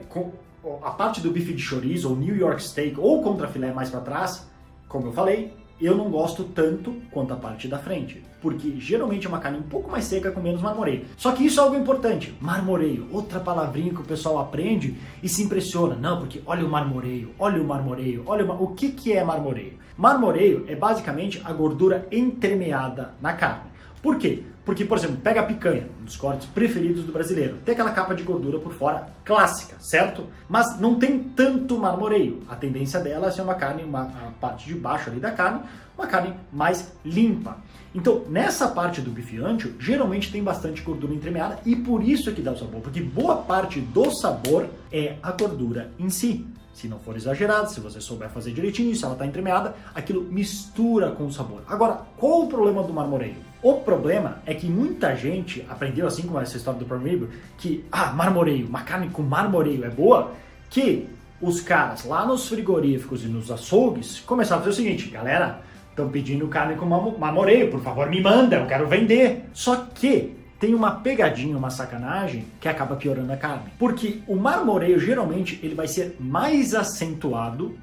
a 0.83 0.91
parte 0.91 1.21
do 1.21 1.31
bife 1.31 1.53
de 1.53 1.61
chorizo, 1.61 2.09
ou 2.09 2.15
New 2.15 2.35
York 2.35 2.61
Steak, 2.61 2.99
ou 2.99 3.21
contra 3.21 3.47
filé 3.47 3.71
mais 3.71 3.89
para 3.89 4.01
trás, 4.01 4.47
como 4.87 5.07
eu 5.07 5.11
falei, 5.13 5.53
eu 5.79 5.95
não 5.95 6.09
gosto 6.09 6.43
tanto 6.43 6.93
quanto 7.11 7.33
a 7.33 7.37
parte 7.37 7.67
da 7.67 7.77
frente, 7.77 8.23
porque 8.41 8.75
geralmente 8.79 9.25
é 9.25 9.29
uma 9.29 9.39
carne 9.39 9.59
um 9.59 9.63
pouco 9.63 9.91
mais 9.91 10.05
seca 10.05 10.31
com 10.31 10.39
menos 10.39 10.61
marmoreio. 10.61 11.05
Só 11.17 11.31
que 11.31 11.45
isso 11.45 11.59
é 11.59 11.63
algo 11.63 11.75
importante, 11.75 12.33
marmoreio, 12.39 13.07
outra 13.11 13.39
palavrinha 13.39 13.93
que 13.93 14.01
o 14.01 14.05
pessoal 14.05 14.39
aprende 14.39 14.95
e 15.21 15.27
se 15.27 15.43
impressiona. 15.43 15.95
Não, 15.95 16.19
porque 16.19 16.41
olha 16.45 16.65
o 16.65 16.69
marmoreio, 16.69 17.33
olha 17.37 17.61
o 17.61 17.65
marmoreio, 17.65 18.23
olha 18.25 18.45
o, 18.45 18.63
o 18.63 18.67
que, 18.69 18.91
que 18.91 19.13
é 19.13 19.23
marmoreio? 19.23 19.73
Marmoreio 19.97 20.65
é 20.67 20.75
basicamente 20.75 21.41
a 21.43 21.51
gordura 21.51 22.07
entremeada 22.11 23.13
na 23.21 23.33
carne. 23.33 23.69
Por 24.01 24.17
quê? 24.17 24.43
Porque, 24.65 24.83
por 24.83 24.97
exemplo, 24.97 25.17
pega 25.17 25.41
a 25.41 25.43
picanha, 25.43 25.87
um 26.01 26.05
dos 26.05 26.17
cortes 26.17 26.47
preferidos 26.47 27.03
do 27.03 27.11
brasileiro. 27.11 27.57
Tem 27.63 27.73
aquela 27.73 27.91
capa 27.91 28.15
de 28.15 28.23
gordura 28.23 28.57
por 28.57 28.73
fora 28.73 29.07
clássica, 29.23 29.75
certo? 29.79 30.25
Mas 30.49 30.79
não 30.79 30.95
tem 30.95 31.19
tanto 31.19 31.77
marmoreio. 31.77 32.41
A 32.49 32.55
tendência 32.55 32.99
dela 32.99 33.27
é 33.27 33.31
ser 33.31 33.43
uma 33.43 33.53
carne, 33.53 33.83
uma, 33.83 34.05
parte 34.41 34.65
de 34.65 34.73
baixo 34.73 35.11
ali 35.11 35.19
da 35.19 35.31
carne, 35.31 35.61
uma 35.95 36.07
carne 36.07 36.33
mais 36.51 36.91
limpa. 37.05 37.57
Então, 37.93 38.25
nessa 38.27 38.67
parte 38.67 39.01
do 39.01 39.11
bife 39.11 39.37
ancho, 39.37 39.73
geralmente 39.79 40.31
tem 40.31 40.43
bastante 40.43 40.81
gordura 40.81 41.13
entremeada 41.13 41.59
e 41.63 41.75
por 41.75 42.03
isso 42.03 42.29
é 42.29 42.33
que 42.33 42.41
dá 42.41 42.51
o 42.51 42.57
sabor, 42.57 42.81
porque 42.81 42.99
boa 42.99 43.37
parte 43.37 43.79
do 43.79 44.11
sabor 44.19 44.67
é 44.91 45.15
a 45.21 45.31
gordura 45.31 45.91
em 45.99 46.09
si. 46.09 46.45
Se 46.75 46.89
não 46.89 46.99
for 46.99 47.15
exagerado, 47.15 47.71
se 47.71 47.79
você 47.79 48.01
souber 48.01 48.29
fazer 48.29 48.51
direitinho, 48.51 48.93
se 48.93 49.05
ela 49.05 49.13
está 49.13 49.25
entremeada, 49.25 49.73
aquilo 49.95 50.21
mistura 50.21 51.11
com 51.11 51.25
o 51.25 51.31
sabor. 51.31 51.61
Agora, 51.69 52.01
qual 52.17 52.41
o 52.41 52.47
problema 52.47 52.83
do 52.83 52.91
marmoreio? 52.91 53.37
O 53.63 53.75
problema 53.75 54.41
é 54.45 54.53
que 54.53 54.67
muita 54.67 55.15
gente 55.15 55.65
aprendeu, 55.69 56.05
assim 56.05 56.23
como 56.23 56.37
essa 56.37 56.57
história 56.57 56.77
do 56.77 56.85
Prime 56.85 57.09
Rib, 57.09 57.29
que, 57.57 57.85
ah, 57.89 58.11
marmoreio, 58.11 58.67
uma 58.67 58.81
carne 58.81 59.09
com 59.09 59.21
marmoreio 59.21 59.85
é 59.85 59.89
boa, 59.89 60.33
que 60.69 61.07
os 61.41 61.61
caras 61.61 62.03
lá 62.03 62.25
nos 62.25 62.49
frigoríficos 62.49 63.23
e 63.23 63.27
nos 63.27 63.49
açougues 63.49 64.19
começaram 64.19 64.59
a 64.61 64.65
fazer 64.65 64.73
o 64.73 64.83
seguinte, 64.83 65.09
galera, 65.09 65.61
estão 65.89 66.09
pedindo 66.09 66.45
carne 66.49 66.75
com 66.75 66.85
marmoreio, 66.85 67.71
por 67.71 67.81
favor 67.81 68.09
me 68.09 68.21
manda, 68.21 68.57
eu 68.57 68.67
quero 68.67 68.85
vender. 68.85 69.45
Só 69.53 69.77
que 69.95 70.35
tem 70.65 70.73
uma 70.73 70.95
pegadinha, 70.95 71.55
uma 71.55 71.69
sacanagem 71.69 72.43
que 72.59 72.67
acaba 72.67 72.95
piorando 72.95 73.31
a 73.31 73.37
carne. 73.37 73.71
Porque 73.77 74.21
o 74.27 74.35
marmoreio 74.35 74.99
geralmente 74.99 75.59
ele 75.61 75.75
vai 75.75 75.87
ser 75.87 76.15
mais 76.19 76.73
acentuado 76.73 77.77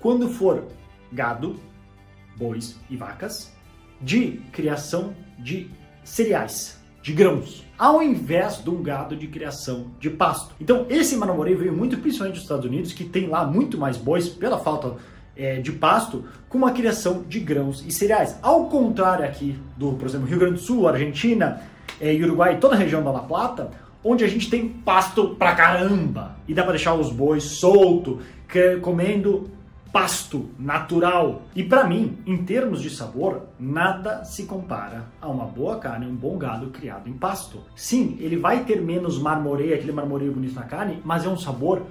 quando 0.00 0.30
for 0.30 0.64
gado, 1.12 1.60
bois 2.34 2.80
e 2.88 2.96
vacas 2.96 3.52
de 4.00 4.40
criação 4.52 5.14
de 5.38 5.70
cereais, 6.02 6.80
de 7.02 7.12
grãos, 7.12 7.62
ao 7.76 8.02
invés 8.02 8.64
de 8.64 8.70
um 8.70 8.82
gado 8.82 9.14
de 9.14 9.26
criação 9.28 9.88
de 10.00 10.08
pasto. 10.08 10.54
Então 10.58 10.86
esse 10.88 11.16
marmoreio 11.16 11.58
veio 11.58 11.76
muito 11.76 11.98
principalmente 11.98 12.36
dos 12.36 12.44
Estados 12.44 12.64
Unidos, 12.64 12.94
que 12.94 13.04
tem 13.04 13.26
lá 13.26 13.44
muito 13.46 13.76
mais 13.76 13.98
bois 13.98 14.30
pela 14.30 14.58
falta 14.58 14.96
é, 15.36 15.60
de 15.60 15.72
pasto 15.72 16.24
com 16.48 16.56
uma 16.56 16.72
criação 16.72 17.22
de 17.28 17.38
grãos 17.38 17.84
e 17.86 17.92
cereais. 17.92 18.38
Ao 18.40 18.70
contrário 18.70 19.26
aqui 19.26 19.58
do, 19.76 19.92
por 19.92 20.08
exemplo, 20.08 20.26
Rio 20.26 20.38
Grande 20.38 20.54
do 20.54 20.60
Sul, 20.60 20.88
Argentina, 20.88 21.60
é, 22.00 22.12
Uruguai, 22.14 22.58
toda 22.58 22.74
a 22.74 22.78
região 22.78 23.02
da 23.02 23.10
La 23.10 23.20
Plata, 23.20 23.70
onde 24.02 24.24
a 24.24 24.28
gente 24.28 24.50
tem 24.50 24.68
pasto 24.68 25.34
pra 25.36 25.54
caramba 25.54 26.36
e 26.46 26.54
dá 26.54 26.62
para 26.62 26.72
deixar 26.72 26.94
os 26.94 27.10
bois 27.10 27.42
solto, 27.44 28.20
comendo 28.82 29.50
pasto 29.94 30.50
natural. 30.58 31.42
E 31.54 31.62
para 31.62 31.84
mim, 31.84 32.18
em 32.26 32.36
termos 32.38 32.82
de 32.82 32.90
sabor, 32.90 33.42
nada 33.58 34.24
se 34.24 34.42
compara 34.42 35.04
a 35.20 35.28
uma 35.28 35.44
boa 35.44 35.78
carne, 35.78 36.04
um 36.04 36.14
bom 36.16 36.36
gado 36.36 36.66
criado 36.66 37.08
em 37.08 37.12
pasto. 37.12 37.60
Sim, 37.76 38.16
ele 38.18 38.36
vai 38.36 38.64
ter 38.64 38.82
menos 38.82 39.18
marmoreio, 39.18 39.72
aquele 39.72 39.92
marmoreio 39.92 40.32
bonito 40.32 40.54
na 40.56 40.64
carne, 40.64 41.00
mas 41.04 41.24
é 41.24 41.28
um 41.28 41.36
sabor 41.36 41.82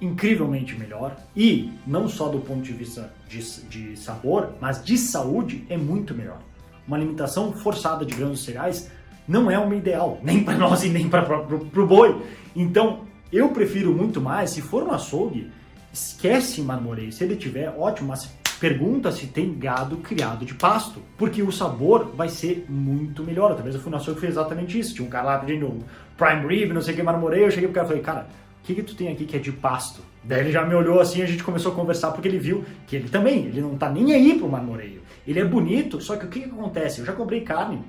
incrivelmente 0.00 0.78
melhor 0.78 1.16
e 1.36 1.72
não 1.86 2.08
só 2.08 2.28
do 2.28 2.38
ponto 2.38 2.62
de 2.62 2.72
vista 2.72 3.12
de, 3.28 3.40
de 3.68 3.96
sabor, 3.96 4.50
mas 4.60 4.82
de 4.82 4.96
saúde 4.96 5.66
é 5.68 5.76
muito 5.76 6.14
melhor. 6.14 6.38
Uma 6.86 6.96
alimentação 6.96 7.52
forçada 7.52 8.06
de 8.06 8.14
grãos 8.14 8.44
cereais 8.44 8.90
não 9.30 9.48
é 9.48 9.56
uma 9.56 9.76
ideal, 9.76 10.18
nem 10.24 10.42
para 10.42 10.58
nós 10.58 10.82
e 10.82 10.88
nem 10.88 11.08
para 11.08 11.40
o 11.40 11.86
boi. 11.86 12.20
Então, 12.54 13.04
eu 13.32 13.50
prefiro 13.50 13.92
muito 13.94 14.20
mais, 14.20 14.50
se 14.50 14.60
for 14.60 14.82
um 14.82 14.90
açougue, 14.90 15.52
esquece 15.92 16.60
marmoreio. 16.60 17.12
Se 17.12 17.22
ele 17.22 17.36
tiver, 17.36 17.72
ótimo, 17.78 18.08
mas 18.08 18.28
pergunta 18.58 19.12
se 19.12 19.28
tem 19.28 19.56
gado 19.56 19.98
criado 19.98 20.44
de 20.44 20.54
pasto, 20.54 21.00
porque 21.16 21.44
o 21.44 21.52
sabor 21.52 22.10
vai 22.16 22.28
ser 22.28 22.66
muito 22.68 23.22
melhor. 23.22 23.54
Talvez 23.54 23.76
eu 23.76 23.80
fui 23.80 23.92
no 23.92 23.98
açougue 23.98 24.18
e 24.18 24.20
fiz 24.22 24.30
exatamente 24.30 24.76
isso. 24.76 24.94
Tinha 24.94 25.06
um 25.06 25.10
cara 25.10 25.24
lá 25.24 25.38
pedindo 25.38 25.78
prime 26.18 26.48
rib, 26.48 26.72
não 26.72 26.82
sei 26.82 26.92
o 26.92 26.96
que, 26.96 27.02
marmoreio. 27.02 27.44
Eu 27.44 27.50
cheguei 27.52 27.68
pro 27.68 27.76
cara 27.76 27.86
e 27.86 27.88
falei, 27.88 28.02
cara, 28.02 28.26
o 28.60 28.66
que, 28.66 28.74
que 28.74 28.82
tu 28.82 28.96
tem 28.96 29.12
aqui 29.12 29.26
que 29.26 29.36
é 29.36 29.38
de 29.38 29.52
pasto? 29.52 30.02
Daí 30.24 30.40
ele 30.40 30.50
já 30.50 30.66
me 30.66 30.74
olhou 30.74 30.98
assim, 30.98 31.22
a 31.22 31.26
gente 31.26 31.44
começou 31.44 31.70
a 31.70 31.74
conversar 31.76 32.10
porque 32.10 32.26
ele 32.26 32.38
viu 32.38 32.64
que 32.88 32.96
ele 32.96 33.08
também, 33.08 33.46
ele 33.46 33.60
não 33.60 33.78
tá 33.78 33.88
nem 33.88 34.12
aí 34.12 34.36
pro 34.36 34.48
marmoreio. 34.48 35.02
Ele 35.24 35.38
é 35.38 35.44
bonito, 35.44 36.00
só 36.00 36.16
que 36.16 36.26
o 36.26 36.28
que, 36.28 36.40
que 36.40 36.50
acontece? 36.50 36.98
Eu 36.98 37.06
já 37.06 37.12
comprei 37.12 37.42
carne 37.42 37.80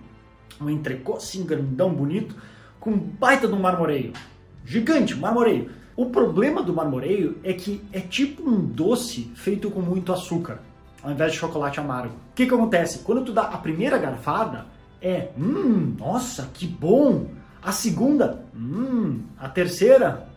um 0.60 0.70
entrecô 0.70 1.16
assim 1.16 1.46
grandão, 1.46 1.94
bonito, 1.94 2.36
com 2.80 2.98
baita 2.98 3.48
de 3.48 3.54
um 3.54 3.60
marmoreio. 3.60 4.14
Gigante, 4.66 5.16
marmoreio. 5.16 5.70
O 5.96 6.08
problema 6.08 6.64
do 6.64 6.74
marmoreio 6.74 7.38
é 7.44 7.54
que 7.54 7.82
é 7.92 8.00
tipo 8.00 8.48
um 8.50 8.60
doce 8.60 9.32
feito 9.36 9.70
com 9.70 9.82
muito 9.82 10.12
açúcar, 10.12 10.60
ao 11.04 11.12
invés 11.12 11.34
de 11.34 11.38
chocolate 11.38 11.80
amargo. 11.80 12.16
O 12.32 12.34
que, 12.36 12.46
que 12.46 12.54
acontece? 12.54 13.00
Quando 13.00 13.26
tu 13.26 13.34
dá 13.34 13.44
a 13.44 13.58
primeira 13.58 13.98
garfada, 13.98 14.66
é, 15.02 15.30
hum, 15.38 15.96
nossa, 15.98 16.50
que 16.54 16.66
bom! 16.66 17.28
A 17.62 17.72
segunda, 17.72 18.44
hum, 18.56 19.22
a 19.38 19.48
terceira, 19.48 20.28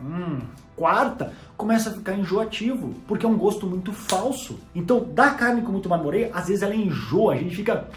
hum, 0.00 0.38
quarta, 0.76 1.32
começa 1.56 1.90
a 1.90 1.92
ficar 1.92 2.14
enjoativo, 2.14 2.94
porque 3.08 3.26
é 3.26 3.28
um 3.28 3.36
gosto 3.36 3.66
muito 3.66 3.92
falso. 3.92 4.60
Então, 4.74 5.04
da 5.12 5.30
carne 5.30 5.62
com 5.62 5.72
muito 5.72 5.88
marmoreio, 5.88 6.30
às 6.32 6.46
vezes 6.46 6.62
ela 6.62 6.74
enjoa, 6.74 7.34
a 7.34 7.36
gente 7.36 7.56
fica 7.56 7.88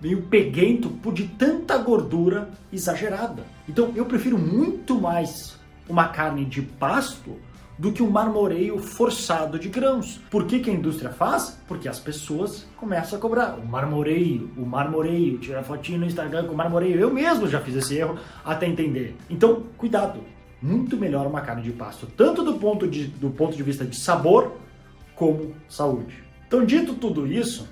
meio 0.00 0.22
peguento 0.22 0.88
por 0.88 1.12
de 1.12 1.24
tanta 1.24 1.76
gordura 1.78 2.50
exagerada. 2.72 3.44
Então 3.68 3.92
eu 3.94 4.04
prefiro 4.04 4.38
muito 4.38 5.00
mais 5.00 5.58
uma 5.88 6.08
carne 6.08 6.44
de 6.44 6.62
pasto 6.62 7.36
do 7.78 7.92
que 7.92 8.02
um 8.02 8.10
marmoreio 8.10 8.78
forçado 8.78 9.58
de 9.58 9.68
grãos. 9.68 10.20
Por 10.30 10.46
que, 10.46 10.60
que 10.60 10.70
a 10.70 10.72
indústria 10.72 11.10
faz? 11.10 11.58
Porque 11.68 11.88
as 11.88 11.98
pessoas 11.98 12.66
começam 12.76 13.18
a 13.18 13.20
cobrar 13.20 13.58
o 13.58 13.66
marmoreio, 13.66 14.50
o 14.56 14.64
marmoreio, 14.64 15.38
tirar 15.38 15.62
fotinho 15.62 15.98
no 15.98 16.06
Instagram 16.06 16.46
com 16.46 16.54
o 16.54 16.56
marmoreio. 16.56 16.98
Eu 16.98 17.12
mesmo 17.12 17.46
já 17.46 17.60
fiz 17.60 17.74
esse 17.74 17.96
erro 17.96 18.18
até 18.44 18.66
entender. 18.66 19.16
Então, 19.28 19.64
cuidado. 19.76 20.20
Muito 20.60 20.96
melhor 20.96 21.26
uma 21.26 21.42
carne 21.42 21.62
de 21.62 21.70
pasto, 21.70 22.06
tanto 22.16 22.42
do 22.42 22.54
ponto 22.54 22.88
de, 22.88 23.06
do 23.06 23.28
ponto 23.28 23.54
de 23.54 23.62
vista 23.62 23.84
de 23.84 23.94
sabor 23.94 24.52
como 25.14 25.54
saúde. 25.68 26.24
Então, 26.48 26.64
dito 26.64 26.94
tudo 26.94 27.26
isso, 27.26 27.68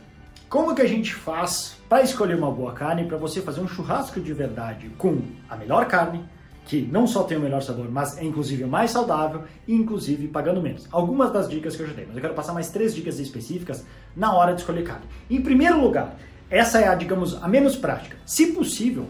como 0.55 0.73
que 0.73 0.83
a 0.83 0.87
gente 0.87 1.13
faz 1.13 1.77
para 1.89 2.05
escolher 2.05 2.37
uma 2.37 2.49
boa 2.49 2.73
carne, 2.73 3.07
para 3.07 3.17
você 3.17 3.43
fazer 3.43 3.61
um 3.61 3.67
churrasco 3.67 4.21
de 4.21 4.33
verdade 4.33 4.89
com 4.97 5.21
a 5.51 5.57
melhor 5.57 5.89
carne, 5.89 6.25
que 6.65 6.83
não 6.93 7.09
só 7.09 7.25
tem 7.25 7.37
o 7.37 7.41
melhor 7.41 7.61
sabor, 7.61 7.91
mas 7.91 8.17
é 8.19 8.25
inclusive 8.25 8.65
mais 8.65 8.93
saudável 8.93 9.43
e 9.67 9.75
inclusive 9.75 10.29
pagando 10.29 10.63
menos. 10.63 10.87
Algumas 10.93 11.33
das 11.33 11.49
dicas 11.49 11.75
que 11.75 11.83
eu 11.83 11.89
já 11.89 11.93
dei, 11.93 12.07
mas 12.07 12.15
eu 12.15 12.23
quero 12.23 12.35
passar 12.35 12.53
mais 12.53 12.71
três 12.71 12.95
dicas 12.95 13.19
específicas 13.19 13.85
na 14.15 14.33
hora 14.33 14.55
de 14.55 14.61
escolher 14.61 14.85
carne. 14.85 15.07
Em 15.29 15.43
primeiro 15.43 15.81
lugar, 15.81 16.15
essa 16.49 16.79
é 16.79 16.87
a, 16.87 16.95
digamos, 16.95 17.35
a 17.43 17.49
menos 17.49 17.75
prática. 17.75 18.17
Se 18.25 18.53
possível, 18.53 19.09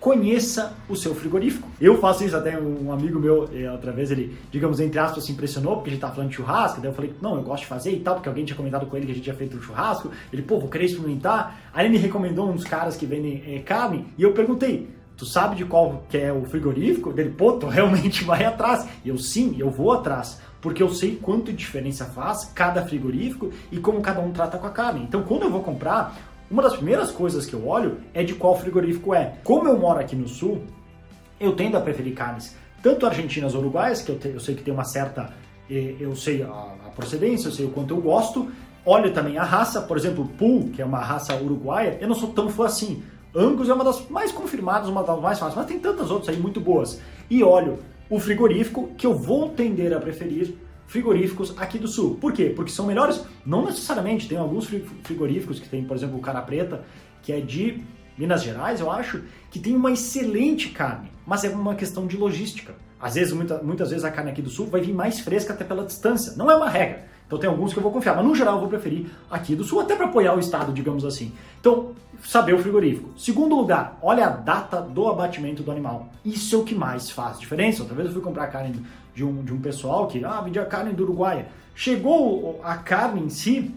conheça 0.00 0.74
o 0.88 0.94
seu 0.94 1.14
frigorífico. 1.14 1.68
Eu 1.80 1.98
faço 1.98 2.24
isso 2.24 2.36
até 2.36 2.58
um 2.58 2.92
amigo 2.92 3.18
meu, 3.18 3.48
eh, 3.52 3.70
outra 3.70 3.92
vez 3.92 4.10
ele, 4.10 4.36
digamos, 4.50 4.78
entre 4.78 4.98
aspas, 4.98 5.24
se 5.24 5.32
impressionou 5.32 5.76
porque 5.76 5.90
a 5.90 5.92
gente 5.92 6.00
tá 6.00 6.10
falando 6.10 6.30
de 6.30 6.36
churrasco, 6.36 6.80
daí 6.80 6.90
eu 6.90 6.94
falei, 6.94 7.14
não, 7.20 7.36
eu 7.36 7.42
gosto 7.42 7.62
de 7.62 7.68
fazer 7.68 7.90
e 7.92 8.00
tal, 8.00 8.14
porque 8.14 8.28
alguém 8.28 8.44
tinha 8.44 8.56
comentado 8.56 8.86
com 8.86 8.96
ele 8.96 9.06
que 9.06 9.12
a 9.12 9.14
gente 9.14 9.24
tinha 9.24 9.36
feito 9.36 9.56
um 9.56 9.62
churrasco, 9.62 10.10
ele, 10.32 10.42
pô, 10.42 10.60
vou 10.60 10.68
querer 10.68 10.86
experimentar. 10.86 11.70
Aí 11.72 11.86
ele 11.86 11.96
me 11.96 11.98
recomendou 11.98 12.48
uns 12.48 12.64
caras 12.64 12.96
que 12.96 13.06
vendem 13.06 13.42
é, 13.46 13.58
carne 13.60 14.06
e 14.16 14.22
eu 14.22 14.32
perguntei, 14.32 14.88
tu 15.16 15.24
sabe 15.24 15.56
de 15.56 15.64
qual 15.64 16.04
que 16.08 16.18
é 16.18 16.32
o 16.32 16.44
frigorífico? 16.44 17.12
Dele, 17.12 17.30
pô, 17.30 17.54
tu 17.54 17.66
realmente 17.66 18.22
vai 18.22 18.44
atrás. 18.44 18.86
E 19.04 19.08
eu, 19.08 19.18
sim, 19.18 19.56
eu 19.58 19.70
vou 19.70 19.92
atrás. 19.92 20.40
Porque 20.60 20.82
eu 20.82 20.90
sei 20.90 21.16
quanto 21.16 21.52
diferença 21.52 22.04
faz 22.04 22.50
cada 22.54 22.84
frigorífico 22.84 23.50
e 23.70 23.78
como 23.78 24.00
cada 24.00 24.20
um 24.20 24.32
trata 24.32 24.58
com 24.58 24.66
a 24.66 24.70
carne. 24.70 25.02
Então, 25.02 25.22
quando 25.22 25.42
eu 25.42 25.50
vou 25.50 25.62
comprar, 25.62 26.16
uma 26.50 26.62
das 26.62 26.74
primeiras 26.74 27.10
coisas 27.10 27.46
que 27.46 27.54
eu 27.54 27.66
olho 27.66 27.98
é 28.14 28.22
de 28.22 28.34
qual 28.34 28.58
frigorífico 28.58 29.14
é. 29.14 29.34
Como 29.42 29.68
eu 29.68 29.78
moro 29.78 29.98
aqui 29.98 30.14
no 30.14 30.28
sul, 30.28 30.62
eu 31.40 31.54
tendo 31.54 31.76
a 31.76 31.80
preferir 31.80 32.14
carnes 32.14 32.54
tanto 32.82 33.04
argentinas 33.04 33.54
ou 33.54 33.62
uruguaias, 33.62 34.00
que 34.00 34.10
eu, 34.10 34.18
te, 34.18 34.28
eu 34.28 34.38
sei 34.38 34.54
que 34.54 34.62
tem 34.62 34.72
uma 34.72 34.84
certa. 34.84 35.30
Eh, 35.68 35.96
eu 35.98 36.14
sei 36.14 36.42
a, 36.42 36.46
a, 36.46 36.90
procedência, 36.94 37.48
eu 37.48 37.52
sei 37.52 37.66
o 37.66 37.70
quanto 37.70 37.92
eu 37.92 38.00
gosto. 38.00 38.48
Olho 38.84 39.12
também 39.12 39.36
a 39.36 39.42
raça, 39.42 39.82
por 39.82 39.96
exemplo, 39.96 40.24
Pool, 40.38 40.68
que 40.68 40.80
é 40.80 40.84
uma 40.84 41.00
raça 41.00 41.34
uruguaia, 41.34 41.98
eu 42.00 42.06
não 42.06 42.14
sou 42.14 42.28
tão 42.30 42.48
fã 42.48 42.66
assim. 42.66 43.02
Angus 43.34 43.68
é 43.68 43.74
uma 43.74 43.82
das 43.82 44.08
mais 44.08 44.30
confirmadas, 44.30 44.88
uma 44.88 45.02
das 45.02 45.20
mais 45.20 45.38
fáceis, 45.38 45.56
mas 45.56 45.66
tem 45.66 45.80
tantas 45.80 46.10
outras 46.10 46.28
aí 46.28 46.40
muito 46.40 46.60
boas. 46.60 47.00
E 47.28 47.42
olho 47.42 47.78
o 48.08 48.20
frigorífico 48.20 48.90
que 48.96 49.04
eu 49.04 49.14
vou 49.14 49.48
tender 49.48 49.92
a 49.92 49.98
preferir 49.98 50.56
frigoríficos 50.86 51.54
aqui 51.58 51.78
do 51.78 51.88
sul. 51.88 52.16
Por 52.16 52.32
quê? 52.32 52.52
Porque 52.54 52.70
são 52.70 52.86
melhores? 52.86 53.24
Não 53.44 53.64
necessariamente. 53.64 54.28
Tem 54.28 54.38
alguns 54.38 54.66
frigoríficos 55.02 55.58
que 55.58 55.68
tem, 55.68 55.84
por 55.84 55.96
exemplo, 55.96 56.16
o 56.16 56.20
Cara 56.20 56.40
Preta, 56.42 56.84
que 57.22 57.32
é 57.32 57.40
de 57.40 57.82
Minas 58.16 58.42
Gerais, 58.42 58.80
eu 58.80 58.90
acho, 58.90 59.22
que 59.50 59.58
tem 59.58 59.76
uma 59.76 59.92
excelente 59.92 60.70
carne, 60.70 61.10
mas 61.26 61.44
é 61.44 61.50
uma 61.50 61.74
questão 61.74 62.06
de 62.06 62.16
logística. 62.16 62.74
Às 62.98 63.14
vezes, 63.14 63.32
muita, 63.32 63.62
muitas 63.62 63.90
vezes 63.90 64.04
a 64.04 64.10
carne 64.10 64.30
aqui 64.30 64.40
do 64.40 64.48
sul 64.48 64.66
vai 64.66 64.80
vir 64.80 64.94
mais 64.94 65.20
fresca 65.20 65.52
até 65.52 65.64
pela 65.64 65.84
distância. 65.84 66.32
Não 66.36 66.50
é 66.50 66.56
uma 66.56 66.68
regra. 66.68 67.05
Então 67.26 67.38
tem 67.38 67.50
alguns 67.50 67.72
que 67.72 67.78
eu 67.78 67.82
vou 67.82 67.90
confiar, 67.90 68.14
mas 68.14 68.24
no 68.24 68.34
geral 68.34 68.54
eu 68.54 68.60
vou 68.60 68.68
preferir 68.68 69.06
aqui 69.30 69.56
do 69.56 69.64
sul, 69.64 69.80
até 69.80 69.96
para 69.96 70.06
apoiar 70.06 70.34
o 70.34 70.38
estado, 70.38 70.72
digamos 70.72 71.04
assim. 71.04 71.32
Então, 71.60 71.92
saber 72.24 72.54
o 72.54 72.58
frigorífico. 72.58 73.10
Segundo 73.18 73.56
lugar, 73.56 73.98
olha 74.00 74.26
a 74.26 74.30
data 74.30 74.80
do 74.80 75.08
abatimento 75.08 75.62
do 75.62 75.70
animal. 75.70 76.08
Isso 76.24 76.54
é 76.54 76.58
o 76.58 76.64
que 76.64 76.74
mais 76.74 77.10
faz 77.10 77.38
diferença. 77.38 77.82
Outra 77.82 77.96
vez 77.96 78.08
eu 78.08 78.14
fui 78.14 78.22
comprar 78.22 78.46
carne 78.46 78.80
de 79.14 79.24
um, 79.24 79.42
de 79.42 79.52
um 79.52 79.60
pessoal 79.60 80.06
que, 80.06 80.24
ah, 80.24 80.40
vendia 80.40 80.64
carne 80.64 80.92
do 80.92 81.02
Uruguai. 81.02 81.46
Chegou 81.74 82.60
a 82.62 82.76
carne 82.76 83.22
em 83.22 83.28
si, 83.28 83.74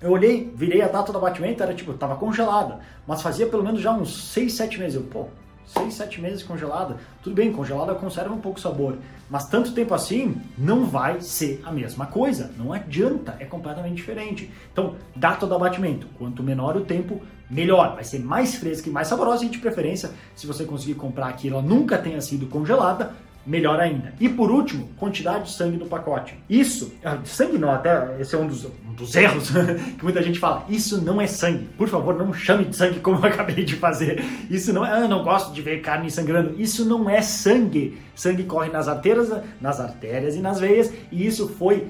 eu 0.00 0.10
olhei, 0.10 0.50
virei 0.54 0.80
a 0.80 0.88
data 0.88 1.12
do 1.12 1.18
abatimento, 1.18 1.62
era 1.62 1.74
tipo, 1.74 1.92
tava 1.92 2.16
congelada, 2.16 2.80
mas 3.06 3.20
fazia 3.20 3.46
pelo 3.46 3.62
menos 3.62 3.80
já 3.80 3.92
uns 3.92 4.32
6, 4.32 4.52
7 4.54 4.78
meses. 4.78 4.94
Eu, 4.94 5.02
pô, 5.02 5.26
6, 5.74 5.94
7 5.94 6.20
meses 6.20 6.42
congelada, 6.42 6.96
tudo 7.22 7.34
bem, 7.34 7.52
congelada 7.52 7.94
conserva 7.94 8.34
um 8.34 8.40
pouco 8.40 8.58
o 8.58 8.62
sabor, 8.62 8.96
mas 9.28 9.48
tanto 9.48 9.72
tempo 9.72 9.94
assim 9.94 10.40
não 10.58 10.84
vai 10.84 11.20
ser 11.20 11.60
a 11.64 11.70
mesma 11.70 12.06
coisa, 12.06 12.50
não 12.58 12.72
adianta, 12.72 13.36
é 13.38 13.44
completamente 13.44 13.94
diferente. 13.94 14.50
Então, 14.72 14.96
data 15.14 15.46
do 15.46 15.54
abatimento, 15.54 16.08
quanto 16.18 16.42
menor 16.42 16.76
o 16.76 16.80
tempo, 16.80 17.20
melhor, 17.48 17.94
vai 17.94 18.04
ser 18.04 18.18
mais 18.18 18.56
fresca 18.56 18.88
e 18.88 18.92
mais 18.92 19.08
saborosa 19.08 19.44
e 19.44 19.48
de 19.48 19.58
preferência, 19.58 20.10
se 20.34 20.46
você 20.46 20.64
conseguir 20.64 20.94
comprar 20.94 21.32
que 21.34 21.48
ela 21.48 21.62
nunca 21.62 21.98
tenha 21.98 22.20
sido 22.20 22.46
congelada, 22.46 23.12
melhor 23.46 23.80
ainda. 23.80 24.12
E 24.20 24.28
por 24.28 24.50
último, 24.50 24.88
quantidade 24.96 25.44
de 25.44 25.52
sangue 25.52 25.76
no 25.76 25.86
pacote. 25.86 26.34
Isso, 26.48 26.92
ah, 27.04 27.18
sangue 27.24 27.58
não, 27.58 27.70
até 27.70 28.16
esse 28.20 28.34
é 28.34 28.38
um 28.38 28.46
dos, 28.46 28.64
um 28.64 28.92
dos 28.94 29.14
erros 29.14 29.50
que 29.98 30.04
muita 30.04 30.22
gente 30.22 30.38
fala. 30.38 30.64
Isso 30.68 31.00
não 31.02 31.20
é 31.20 31.26
sangue. 31.26 31.68
Por 31.76 31.88
favor, 31.88 32.16
não 32.16 32.32
chame 32.32 32.64
de 32.64 32.76
sangue 32.76 33.00
como 33.00 33.18
eu 33.18 33.30
acabei 33.30 33.64
de 33.64 33.76
fazer. 33.76 34.24
Isso 34.48 34.72
não 34.72 34.84
é, 34.84 35.04
ah, 35.04 35.08
não 35.08 35.22
gosto 35.22 35.52
de 35.52 35.62
ver 35.62 35.80
carne 35.80 36.10
sangrando. 36.10 36.60
Isso 36.60 36.84
não 36.84 37.08
é 37.08 37.22
sangue. 37.22 37.98
Sangue 38.14 38.44
corre 38.44 38.70
nas 38.70 38.88
artérias, 38.88 39.32
nas 39.60 39.80
artérias 39.80 40.36
e 40.36 40.40
nas 40.40 40.60
veias, 40.60 40.92
e 41.10 41.26
isso 41.26 41.48
foi 41.48 41.88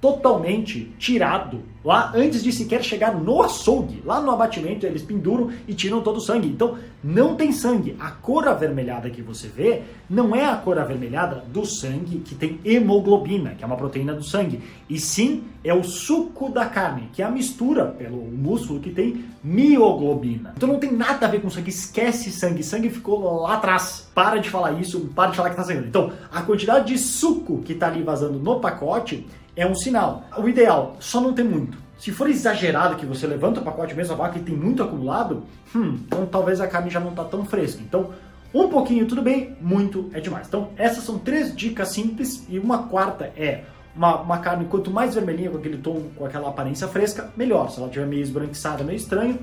totalmente 0.00 0.92
tirado 0.98 1.62
lá 1.84 2.12
antes 2.14 2.42
de 2.42 2.52
sequer 2.52 2.82
chegar 2.82 3.14
no 3.14 3.42
açougue. 3.42 4.02
Lá 4.04 4.20
no 4.20 4.30
abatimento 4.30 4.86
eles 4.86 5.02
penduram 5.02 5.50
e 5.66 5.74
tiram 5.74 6.00
todo 6.00 6.18
o 6.18 6.20
sangue. 6.20 6.48
Então 6.48 6.76
não 7.02 7.34
tem 7.34 7.52
sangue. 7.52 7.96
A 7.98 8.10
cor 8.10 8.46
avermelhada 8.46 9.10
que 9.10 9.22
você 9.22 9.48
vê 9.48 9.82
não 10.08 10.34
é 10.34 10.44
a 10.44 10.56
cor 10.56 10.78
avermelhada 10.78 11.44
do 11.48 11.64
sangue 11.64 12.18
que 12.18 12.34
tem 12.34 12.60
hemoglobina, 12.64 13.54
que 13.54 13.64
é 13.64 13.66
uma 13.66 13.76
proteína 13.76 14.14
do 14.14 14.22
sangue, 14.22 14.60
e 14.88 14.98
sim 14.98 15.44
é 15.64 15.72
o 15.72 15.82
suco 15.82 16.50
da 16.50 16.66
carne, 16.66 17.08
que 17.12 17.22
é 17.22 17.24
a 17.24 17.30
mistura 17.30 17.86
pelo 17.86 18.18
músculo 18.18 18.80
que 18.80 18.90
tem 18.90 19.24
mioglobina. 19.42 20.54
Então 20.56 20.68
não 20.68 20.78
tem 20.78 20.92
nada 20.92 21.26
a 21.26 21.28
ver 21.28 21.40
com 21.40 21.50
sangue. 21.50 21.70
Esquece 21.70 22.30
sangue. 22.30 22.62
Sangue 22.62 22.90
ficou 22.90 23.40
lá 23.40 23.54
atrás. 23.54 24.08
Para 24.14 24.38
de 24.38 24.50
falar 24.50 24.72
isso, 24.72 25.00
para 25.14 25.30
de 25.30 25.36
falar 25.36 25.50
que 25.50 25.54
está 25.54 25.64
sangrando. 25.64 25.88
Então 25.88 26.12
a 26.30 26.42
quantidade 26.42 26.92
de 26.92 26.98
suco 26.98 27.62
que 27.62 27.72
está 27.72 27.86
ali 27.86 28.02
vazando 28.02 28.38
no 28.38 28.60
pacote 28.60 29.26
é 29.58 29.66
um 29.66 29.74
sinal. 29.74 30.22
O 30.38 30.48
ideal, 30.48 30.96
só 31.00 31.20
não 31.20 31.32
ter 31.32 31.42
muito. 31.42 31.76
Se 31.98 32.12
for 32.12 32.30
exagerado 32.30 32.94
que 32.94 33.04
você 33.04 33.26
levanta 33.26 33.60
o 33.60 33.64
pacote 33.64 33.92
mesmo 33.92 34.14
a 34.14 34.16
vaca 34.16 34.38
e 34.38 34.42
tem 34.42 34.54
muito 34.54 34.84
acumulado, 34.84 35.42
hum, 35.74 35.98
então 36.06 36.24
talvez 36.26 36.60
a 36.60 36.68
carne 36.68 36.88
já 36.88 37.00
não 37.00 37.10
está 37.10 37.24
tão 37.24 37.44
fresca. 37.44 37.82
Então, 37.82 38.10
um 38.54 38.68
pouquinho 38.68 39.04
tudo 39.04 39.20
bem, 39.20 39.56
muito 39.60 40.08
é 40.14 40.20
demais. 40.20 40.46
Então, 40.46 40.68
essas 40.76 41.02
são 41.02 41.18
três 41.18 41.54
dicas 41.54 41.88
simples 41.88 42.46
e 42.48 42.56
uma 42.56 42.84
quarta 42.84 43.32
é 43.36 43.64
uma, 43.96 44.20
uma 44.20 44.38
carne 44.38 44.64
quanto 44.66 44.92
mais 44.92 45.16
vermelhinha, 45.16 45.50
com 45.50 45.58
aquele 45.58 45.78
tom, 45.78 46.04
com 46.14 46.24
aquela 46.24 46.48
aparência 46.48 46.86
fresca, 46.86 47.28
melhor. 47.36 47.68
Se 47.68 47.80
ela 47.80 47.88
tiver 47.88 48.06
meio 48.06 48.22
esbranquiçada, 48.22 48.84
meio 48.84 48.96
estranho, 48.96 49.40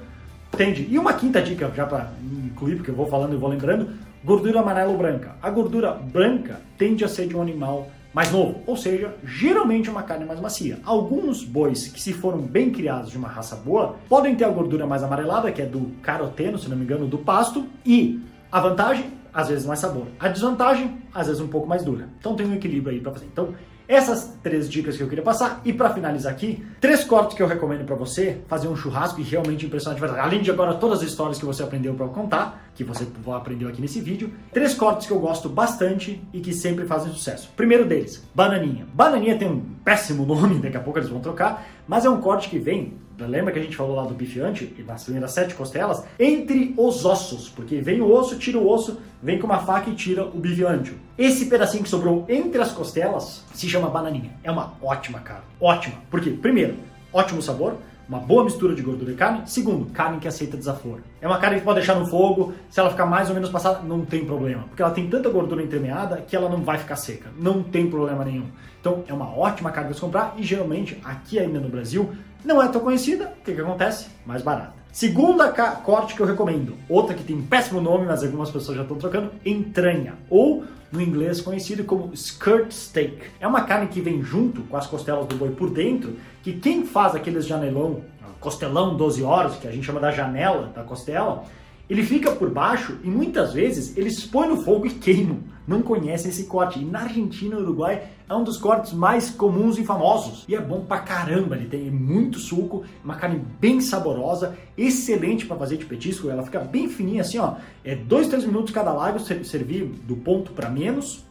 tende. 0.55 0.88
E 0.89 0.98
uma 0.98 1.12
quinta 1.12 1.41
dica, 1.41 1.69
já 1.75 1.86
para 1.86 2.10
incluir, 2.24 2.77
porque 2.77 2.89
eu 2.89 2.95
vou 2.95 3.07
falando 3.07 3.34
e 3.34 3.38
vou 3.38 3.50
lembrando, 3.50 3.89
gordura 4.24 4.62
amarela 4.62 4.91
ou 4.91 4.98
branca. 4.98 5.36
A 5.41 5.50
gordura 5.50 5.91
branca 5.91 6.62
tende 6.77 7.03
a 7.03 7.10
ser 7.10 7.27
de 7.27 7.36
um 7.36 7.41
animal 7.41 7.89
mais 8.15 8.31
novo, 8.31 8.62
ou 8.65 8.77
seja, 8.77 9.13
geralmente 9.25 9.89
uma 9.89 10.01
carne 10.01 10.24
mais 10.24 10.39
macia. 10.39 10.79
Alguns 10.86 11.43
bois 11.43 11.89
que 11.89 12.01
se 12.01 12.13
foram 12.13 12.38
bem 12.38 12.72
criados 12.72 13.12
de 13.12 13.17
uma 13.17 13.27
raça 13.27 13.57
boa 13.57 13.98
podem 14.07 14.34
ter 14.38 14.45
a 14.45 14.50
gordura 14.50 14.88
mais 14.88 15.03
amarelada, 15.03 15.51
que 15.51 15.62
é 15.62 15.65
do 15.65 15.91
caroteno, 16.01 16.58
se 16.58 16.69
não 16.69 16.78
me 16.78 16.86
engano, 16.86 17.08
do 17.08 17.17
pasto, 17.17 17.67
e 17.86 18.21
a 18.49 18.62
vantagem, 18.62 19.12
às 19.34 19.49
vezes 19.49 19.65
mais 19.65 19.80
sabor. 19.80 20.08
A 20.17 20.30
desvantagem, 20.30 20.97
às 21.13 21.28
vezes 21.28 21.41
um 21.41 21.49
pouco 21.49 21.67
mais 21.67 21.84
dura. 21.84 22.08
Então 22.17 22.38
tem 22.38 22.45
um 22.45 22.54
equilíbrio 22.54 22.95
aí 22.95 23.01
para 23.01 23.12
fazer. 23.12 23.25
Então, 23.25 23.54
essas 23.88 24.34
três 24.41 24.69
dicas 24.69 24.98
que 24.98 25.04
eu 25.04 25.08
queria 25.08 25.24
passar. 25.24 25.62
E 25.63 25.74
para 25.74 25.93
finalizar 25.93 26.32
aqui, 26.32 26.65
três 26.80 27.04
cortes 27.04 27.36
que 27.36 27.43
eu 27.43 27.48
recomendo 27.48 27.86
para 27.86 27.95
você 27.95 28.38
fazer 28.48 28.67
um 28.67 28.76
churrasco 28.76 29.19
e 29.19 29.24
realmente 29.24 29.65
impressionar 29.65 29.95
de 29.95 30.02
verdade. 30.02 30.26
Além 30.26 30.41
de 30.41 30.52
agora 30.52 30.74
todas 30.76 31.00
as 31.00 31.08
histórias 31.08 31.38
que 31.38 31.45
você 31.45 31.63
aprendeu 31.63 31.93
para 31.93 32.08
contar, 32.08 32.69
que 32.74 32.84
você 32.84 33.08
aprendeu 33.34 33.69
aqui 33.69 33.82
nesse 33.82 34.02
vídeo. 34.02 34.32
Três 34.52 34.74
cortes 34.74 35.08
que 35.08 35.13
eu 35.13 35.19
gosto 35.19 35.48
bastante 35.48 36.21
e 36.34 36.41
que 36.41 36.54
sempre 36.54 36.86
fazem 36.86 37.12
sucesso. 37.13 37.50
Primeiro 37.56 37.86
deles, 37.86 38.24
bananinha. 38.34 38.86
Bananinha 38.93 39.38
tem 39.38 39.48
um 39.48 39.62
péssimo 39.84 40.26
nome, 40.28 40.60
daqui 40.60 40.78
a 40.78 40.82
pouco 40.82 41.00
eles 41.00 41.10
vão 41.10 41.19
trocar, 41.19 41.65
mas 41.88 42.06
é 42.06 42.10
um 42.10 42.19
corte 42.19 42.50
que 42.50 42.60
vem 42.60 42.93
Lembra 43.17 43.54
que 43.54 43.60
a 43.60 43.62
gente 43.62 43.78
falou 43.78 43.95
lá 43.95 44.04
do 44.04 44.13
bifiante, 44.13 44.76
nas 44.86 45.04
primeiras 45.04 45.32
sete 45.32 45.56
costelas? 45.56 46.04
Entre 46.19 46.74
os 46.78 47.06
ossos, 47.06 47.48
porque 47.48 47.80
vem 47.80 48.02
o 48.02 48.12
osso, 48.12 48.38
tira 48.38 48.58
o 48.58 48.69
osso, 48.69 49.00
vem 49.24 49.39
com 49.39 49.48
uma 49.48 49.60
faca 49.60 49.89
e 49.89 49.95
tira 49.95 50.26
o 50.26 50.38
bifiante. 50.38 50.93
Esse 51.17 51.45
pedacinho 51.45 51.84
que 51.84 51.89
sobrou 51.89 52.26
entre 52.28 52.62
as 52.62 52.74
costelas 52.74 53.44
se 53.58 53.70
chama 53.70 53.89
bananinha. 53.89 54.32
É 54.44 54.52
uma 54.52 54.74
ótima 54.82 55.20
carne. 55.20 55.44
Ótima. 55.60 55.96
Por 56.10 56.22
quê? 56.22 56.32
Primeiro, 56.32 56.76
ótimo 57.12 57.41
sabor 57.41 57.78
uma 58.08 58.20
boa 58.20 58.44
mistura 58.44 58.76
de 58.76 58.82
gordura 58.82 59.12
e 59.12 59.15
carne. 59.15 59.41
Segundo, 59.46 59.91
carne 59.91 60.20
que 60.20 60.28
aceita 60.28 60.56
desaforo. 60.56 61.04
É 61.20 61.28
uma 61.28 61.39
carne 61.39 61.60
que 61.60 61.65
pode 61.65 61.80
deixar 61.80 61.96
no 61.96 62.06
fogo, 62.06 62.54
se 62.70 62.80
ela 62.80 62.89
ficar 62.89 63.06
mais 63.06 63.30
ou 63.30 63.36
menos 63.36 63.50
passada, 63.50 63.80
não 63.80 64.06
tem 64.06 64.26
problema, 64.26 64.63
porque 64.63 64.82
ela 64.82 64.91
tem 64.91 65.10
tanta 65.10 65.30
gordura 65.30 65.63
entremeada 65.63 66.18
que 66.18 66.36
ela 66.36 66.50
não 66.50 66.62
vai 66.62 66.78
ficar 66.78 66.96
seca, 66.96 67.30
não 67.38 67.63
tem 67.63 67.89
problema 67.89 68.24
nenhum. 68.24 68.46
Então 68.80 69.04
é 69.08 69.13
uma 69.13 69.36
ótima 69.36 69.72
carne 69.72 69.89
para 69.89 69.96
se 69.96 70.02
comprar 70.02 70.36
e 70.38 70.44
geralmente 70.44 71.00
aqui 71.04 71.39
ainda 71.39 71.60
no 71.60 71.70
Brasil 71.70 72.13
não 72.44 72.62
é 72.62 72.68
tão 72.68 72.82
conhecida, 72.82 73.34
o 73.41 73.44
que, 73.44 73.54
que 73.54 73.62
acontece? 73.62 74.08
Mais 74.26 74.44
barata. 74.44 74.74
Segunda 74.91 75.50
corte 75.84 76.15
que 76.15 76.22
eu 76.22 76.26
recomendo, 76.26 76.76
outra 76.88 77.13
que 77.13 77.24
tem 77.24 77.41
péssimo 77.41 77.82
nome, 77.82 78.06
mas 78.06 78.24
algumas 78.24 78.50
pessoas 78.50 78.78
já 78.78 78.84
estão 78.84 78.98
trocando, 78.98 79.32
entranha, 79.46 80.13
ou 80.30 80.63
no 80.95 81.01
inglês 81.01 81.41
conhecido 81.41 81.84
como 81.84 82.13
skirt 82.13 82.71
steak. 82.71 83.19
É 83.39 83.47
uma 83.47 83.62
carne 83.62 83.88
que 83.88 84.01
vem 84.01 84.21
junto 84.23 84.62
com 84.63 84.77
as 84.77 84.88
costelas 84.88 85.27
do 85.27 85.36
boi 85.36 85.49
por 85.49 85.69
dentro, 85.69 86.15
que 86.41 86.53
quem 86.53 86.86
faz 86.86 87.15
aqueles 87.15 87.45
janelão, 87.45 88.01
costelão 88.39 88.95
12 88.95 89.23
horas, 89.23 89.55
que 89.55 89.67
a 89.67 89.71
gente 89.71 89.86
chama 89.86 89.99
da 89.99 90.12
janela 90.12 90.71
da 90.75 90.84
costela, 90.84 91.43
ele 91.89 92.04
fica 92.04 92.32
por 92.32 92.50
baixo 92.50 92.98
e 93.04 93.08
muitas 93.08 93.54
vezes 93.54 93.95
eles 93.95 94.26
põem 94.26 94.50
no 94.50 94.58
fogo 94.58 94.88
e 94.88 94.89
queimam. 94.89 95.39
Não 95.67 95.82
conhecem 95.82 96.30
esse 96.30 96.45
corte. 96.45 96.80
E 96.80 96.86
na 96.86 97.02
Argentina 97.02 97.56
e 97.56 97.62
Uruguai 97.62 98.04
é 98.28 98.34
um 98.34 98.43
dos 98.43 98.58
cortes 98.58 98.93
mais 98.93 99.30
comuns 99.32 99.78
e 99.78 99.84
famosos. 99.84 100.45
E 100.48 100.56
é 100.56 100.62
bom 100.62 100.82
pra 100.82 101.00
caramba. 101.00 101.56
Ele 101.56 101.67
tem 101.67 101.89
muito 101.89 102.39
suco, 102.39 102.84
uma 103.04 103.15
carne 103.15 103.43
bem 103.60 103.82
saborosa, 103.82 104.56
excelente 104.78 105.45
para 105.45 105.58
fazer 105.58 105.78
de 105.78 105.86
petisco. 105.86 106.30
Ela 106.30 106.43
fica 106.43 106.60
bem 106.60 106.88
fininha 106.88 107.21
assim, 107.21 107.39
ó. 107.39 107.56
É 107.84 107.95
2, 107.95 108.28
3 108.28 108.45
minutos 108.45 108.74
cada 108.74 108.93
lado, 108.93 109.19
servir 109.19 109.86
do 109.86 110.15
ponto 110.15 110.52
para 110.52 110.69
menos 110.69 111.24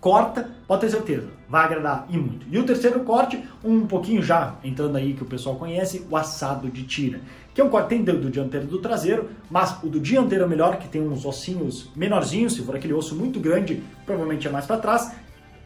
corta, 0.00 0.48
pode 0.66 0.80
ter 0.80 0.90
certeza, 0.90 1.28
vai 1.48 1.64
agradar 1.64 2.06
e 2.08 2.16
muito. 2.16 2.46
E 2.50 2.58
o 2.58 2.64
terceiro 2.64 3.00
corte, 3.00 3.42
um 3.62 3.86
pouquinho 3.86 4.22
já 4.22 4.54
entrando 4.64 4.96
aí 4.96 5.12
que 5.12 5.22
o 5.22 5.26
pessoal 5.26 5.56
conhece, 5.56 6.06
o 6.10 6.16
assado 6.16 6.70
de 6.70 6.84
tira, 6.84 7.20
que 7.54 7.60
é 7.60 7.64
um 7.64 7.68
corte 7.68 7.88
tem 7.90 8.02
do 8.02 8.30
dianteiro 8.30 8.66
e 8.66 8.68
do 8.68 8.78
traseiro, 8.78 9.28
mas 9.50 9.82
o 9.82 9.88
do 9.88 10.00
dianteiro 10.00 10.44
é 10.44 10.46
melhor, 10.46 10.78
que 10.78 10.88
tem 10.88 11.02
uns 11.02 11.24
ossinhos 11.24 11.90
menorzinhos, 11.94 12.54
se 12.54 12.62
for 12.62 12.76
aquele 12.76 12.94
osso 12.94 13.14
muito 13.14 13.38
grande, 13.38 13.82
provavelmente 14.06 14.46
é 14.48 14.50
mais 14.50 14.64
para 14.64 14.78
trás. 14.78 15.12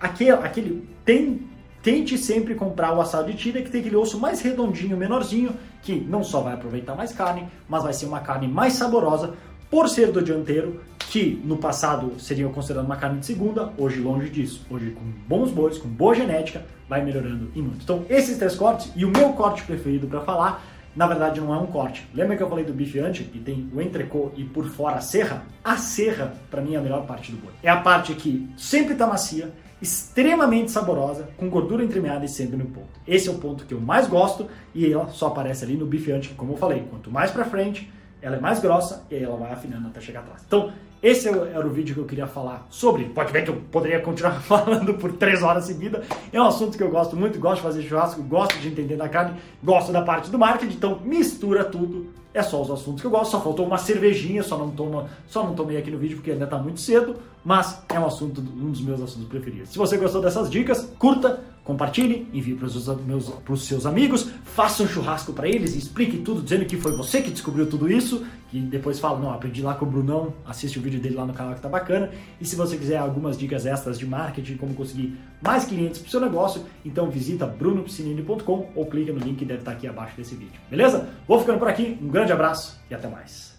Aquele, 0.01 0.31
aquele 0.31 0.88
tem 1.05 1.55
tente 1.85 2.16
sempre 2.16 2.55
comprar 2.55 2.97
o 2.97 3.01
assado 3.01 3.31
de 3.31 3.37
tira 3.37 3.61
que 3.61 3.70
tem 3.70 3.83
aquele 3.83 3.97
osso 3.97 4.18
mais 4.18 4.40
redondinho, 4.40 4.97
menorzinho, 4.97 5.55
que 5.83 5.94
não 5.94 6.25
só 6.25 6.40
vai 6.40 6.55
aproveitar 6.55 6.94
mais 6.94 7.12
carne, 7.12 7.47
mas 7.68 7.83
vai 7.83 7.92
ser 7.92 8.07
uma 8.07 8.20
carne 8.20 8.49
mais 8.49 8.73
saborosa 8.73 9.35
por 9.70 9.88
ser 9.88 10.11
do 10.11 10.23
dianteiro, 10.23 10.81
que 11.14 11.40
no 11.44 11.57
passado 11.59 12.18
seria 12.18 12.48
considerado 12.48 12.87
uma 12.87 12.96
carne 12.96 13.20
de 13.20 13.27
segunda, 13.27 13.72
hoje 13.79 14.00
longe 14.00 14.29
disso. 14.29 14.66
Hoje 14.68 14.90
com 14.90 15.05
bons 15.29 15.53
bois, 15.53 15.79
com 15.79 15.88
boa 15.88 16.12
genética, 16.12 16.66
vai 16.88 17.05
melhorando 17.05 17.53
e 17.55 17.62
muito. 17.62 17.85
Então, 17.85 18.05
esses 18.09 18.37
três 18.37 18.57
cortes 18.57 18.90
e 18.96 19.05
o 19.05 19.11
meu 19.11 19.33
corte 19.35 19.62
preferido 19.62 20.09
para 20.09 20.22
falar, 20.22 20.64
na 20.96 21.07
verdade 21.07 21.40
não 21.40 21.55
é 21.55 21.59
um 21.59 21.66
corte. 21.66 22.05
Lembra 22.12 22.37
que 22.37 22.42
eu 22.42 22.48
falei 22.48 22.64
do 22.64 22.72
bife 22.72 22.98
ante, 22.98 23.22
que 23.22 23.38
tem 23.38 23.70
o 23.72 23.81
entrecô 23.81 24.33
e 24.37 24.42
por 24.42 24.66
fora 24.66 24.96
a 24.96 25.00
serra? 25.00 25.44
A 25.62 25.77
serra, 25.77 26.35
para 26.50 26.61
mim, 26.61 26.74
é 26.74 26.79
a 26.79 26.83
melhor 26.83 27.07
parte 27.07 27.31
do 27.31 27.38
boi. 27.38 27.53
É 27.62 27.70
a 27.70 27.77
parte 27.77 28.12
que 28.16 28.50
sempre 28.57 28.96
tá 28.96 29.07
macia, 29.07 29.53
extremamente 29.81 30.72
saborosa, 30.72 31.29
com 31.37 31.48
gordura 31.48 31.85
entremeada 31.85 32.24
e 32.24 32.29
sempre 32.29 32.57
no 32.57 32.64
ponto. 32.64 32.88
Esse 33.07 33.29
é 33.29 33.31
o 33.31 33.38
ponto 33.38 33.66
que 33.66 33.74
eu 33.74 33.81
mais 33.81 34.09
gosto 34.09 34.48
e 34.74 34.92
ela 34.92 35.07
só 35.11 35.29
aparece 35.29 35.64
ali 35.64 35.77
no 35.77 35.87
bife 35.87 36.11
ante, 36.11 36.31
como 36.31 36.55
eu 36.55 36.57
falei, 36.57 36.85
quanto 36.90 37.09
mais 37.09 37.31
para 37.31 37.44
frente, 37.44 37.88
ela 38.20 38.37
é 38.37 38.40
mais 38.40 38.59
grossa 38.59 39.05
e 39.11 39.14
aí 39.14 39.22
ela 39.22 39.37
vai 39.37 39.53
afinando 39.53 39.87
até 39.87 40.00
chegar 40.00 40.20
atrás. 40.20 40.42
Então, 40.46 40.72
esse 41.05 41.29
era 41.29 41.67
o 41.67 41.69
vídeo 41.69 41.95
que 41.95 42.01
eu 42.01 42.07
queria 42.07 42.27
falar 42.27 42.67
sobre. 42.71 43.05
Pode 43.05 43.31
ver 43.31 43.45
que 43.45 43.51
eu 43.51 43.57
poderia 43.71 44.01
continuar 44.01 44.40
falando 44.43 44.95
por 44.95 45.12
três 45.12 45.43
horas 45.43 45.64
seguidas. 45.64 46.03
É 46.33 46.40
um 46.40 46.47
assunto 46.47 46.79
que 46.79 46.83
eu 46.83 46.90
gosto 46.90 47.14
muito, 47.14 47.38
gosto 47.38 47.57
de 47.57 47.62
fazer 47.62 47.83
churrasco, 47.83 48.23
gosto 48.23 48.59
de 48.59 48.69
entender 48.69 48.97
da 48.97 49.07
carne, 49.07 49.38
gosto 49.62 49.93
da 49.93 50.01
parte 50.01 50.31
do 50.31 50.38
marketing, 50.38 50.73
então 50.73 50.99
mistura 51.05 51.62
tudo 51.62 52.07
é 52.33 52.43
só 52.43 52.62
os 52.62 52.71
assuntos 52.71 53.03
que 53.03 53.07
eu 53.07 53.11
gosto. 53.11 53.33
Só 53.33 53.40
faltou 53.43 53.67
uma 53.67 53.77
cervejinha, 53.77 54.43
só 54.43 54.57
não, 54.57 54.71
toma, 54.71 55.11
só 55.29 55.45
não 55.45 55.55
tomei 55.55 55.77
aqui 55.77 55.90
no 55.90 55.99
vídeo 55.99 56.17
porque 56.17 56.31
ainda 56.31 56.45
está 56.45 56.57
muito 56.57 56.81
cedo, 56.81 57.17
mas 57.45 57.83
é 57.90 58.01
um 58.01 58.07
assunto, 58.07 58.40
um 58.40 58.71
dos 58.71 58.81
meus 58.81 59.03
assuntos 59.03 59.29
preferidos. 59.29 59.69
Se 59.69 59.77
você 59.77 59.99
gostou 59.99 60.23
dessas 60.23 60.51
dicas, 60.51 60.90
curta, 60.99 61.45
compartilhe, 61.64 62.29
envie 62.33 62.55
para 62.55 62.66
os 62.66 62.87
meus, 63.05 63.66
seus 63.66 63.87
amigos, 63.87 64.31
faça 64.44 64.83
um 64.83 64.87
churrasco 64.87 65.33
para 65.33 65.48
eles, 65.48 65.74
explique 65.74 66.18
tudo, 66.18 66.42
dizendo 66.42 66.66
que 66.66 66.77
foi 66.77 66.94
você 66.94 67.22
que 67.22 67.31
descobriu 67.31 67.66
tudo 67.66 67.90
isso, 67.90 68.24
e 68.53 68.61
depois 68.61 69.00
fala, 69.00 69.18
não, 69.18 69.33
aprendi 69.33 69.62
lá 69.62 69.74
com 69.74 69.85
o 69.85 69.88
Brunão, 69.88 70.33
assiste 70.46 70.79
o 70.79 70.83
vídeo 70.83 71.00
dele 71.00 71.16
lá 71.16 71.27
no 71.27 71.33
canal 71.33 71.55
que 71.55 71.61
tá 71.61 71.68
bacana. 71.68 72.11
E 72.40 72.44
se 72.44 72.55
você 72.55 72.77
quiser 72.77 72.98
algumas 72.98 73.37
dicas 73.37 73.66
extras 73.66 73.98
de 73.98 74.07
marketing, 74.07 74.57
como 74.57 74.74
conseguir 74.74 75.18
mais 75.42 75.64
clientes 75.64 75.98
para 75.98 76.07
o 76.07 76.11
seu 76.11 76.20
negócio, 76.20 76.62
então 76.85 77.11
visita 77.11 77.46
brunopiscinini.com 77.46 78.70
ou 78.77 78.87
clica 78.87 79.12
no 79.12 79.18
link 79.18 79.38
que 79.38 79.44
deve 79.44 79.61
estar 79.61 79.72
aqui 79.72 79.88
abaixo 79.88 80.16
desse 80.16 80.37
vídeo. 80.37 80.61
Beleza? 80.70 81.09
Vou 81.27 81.40
ficando 81.40 81.59
por 81.59 81.66
aqui, 81.66 81.98
um 82.00 82.09
grande 82.09 82.33
abraço 82.33 82.79
e 82.88 82.94
até 82.94 83.09
mais. 83.09 83.54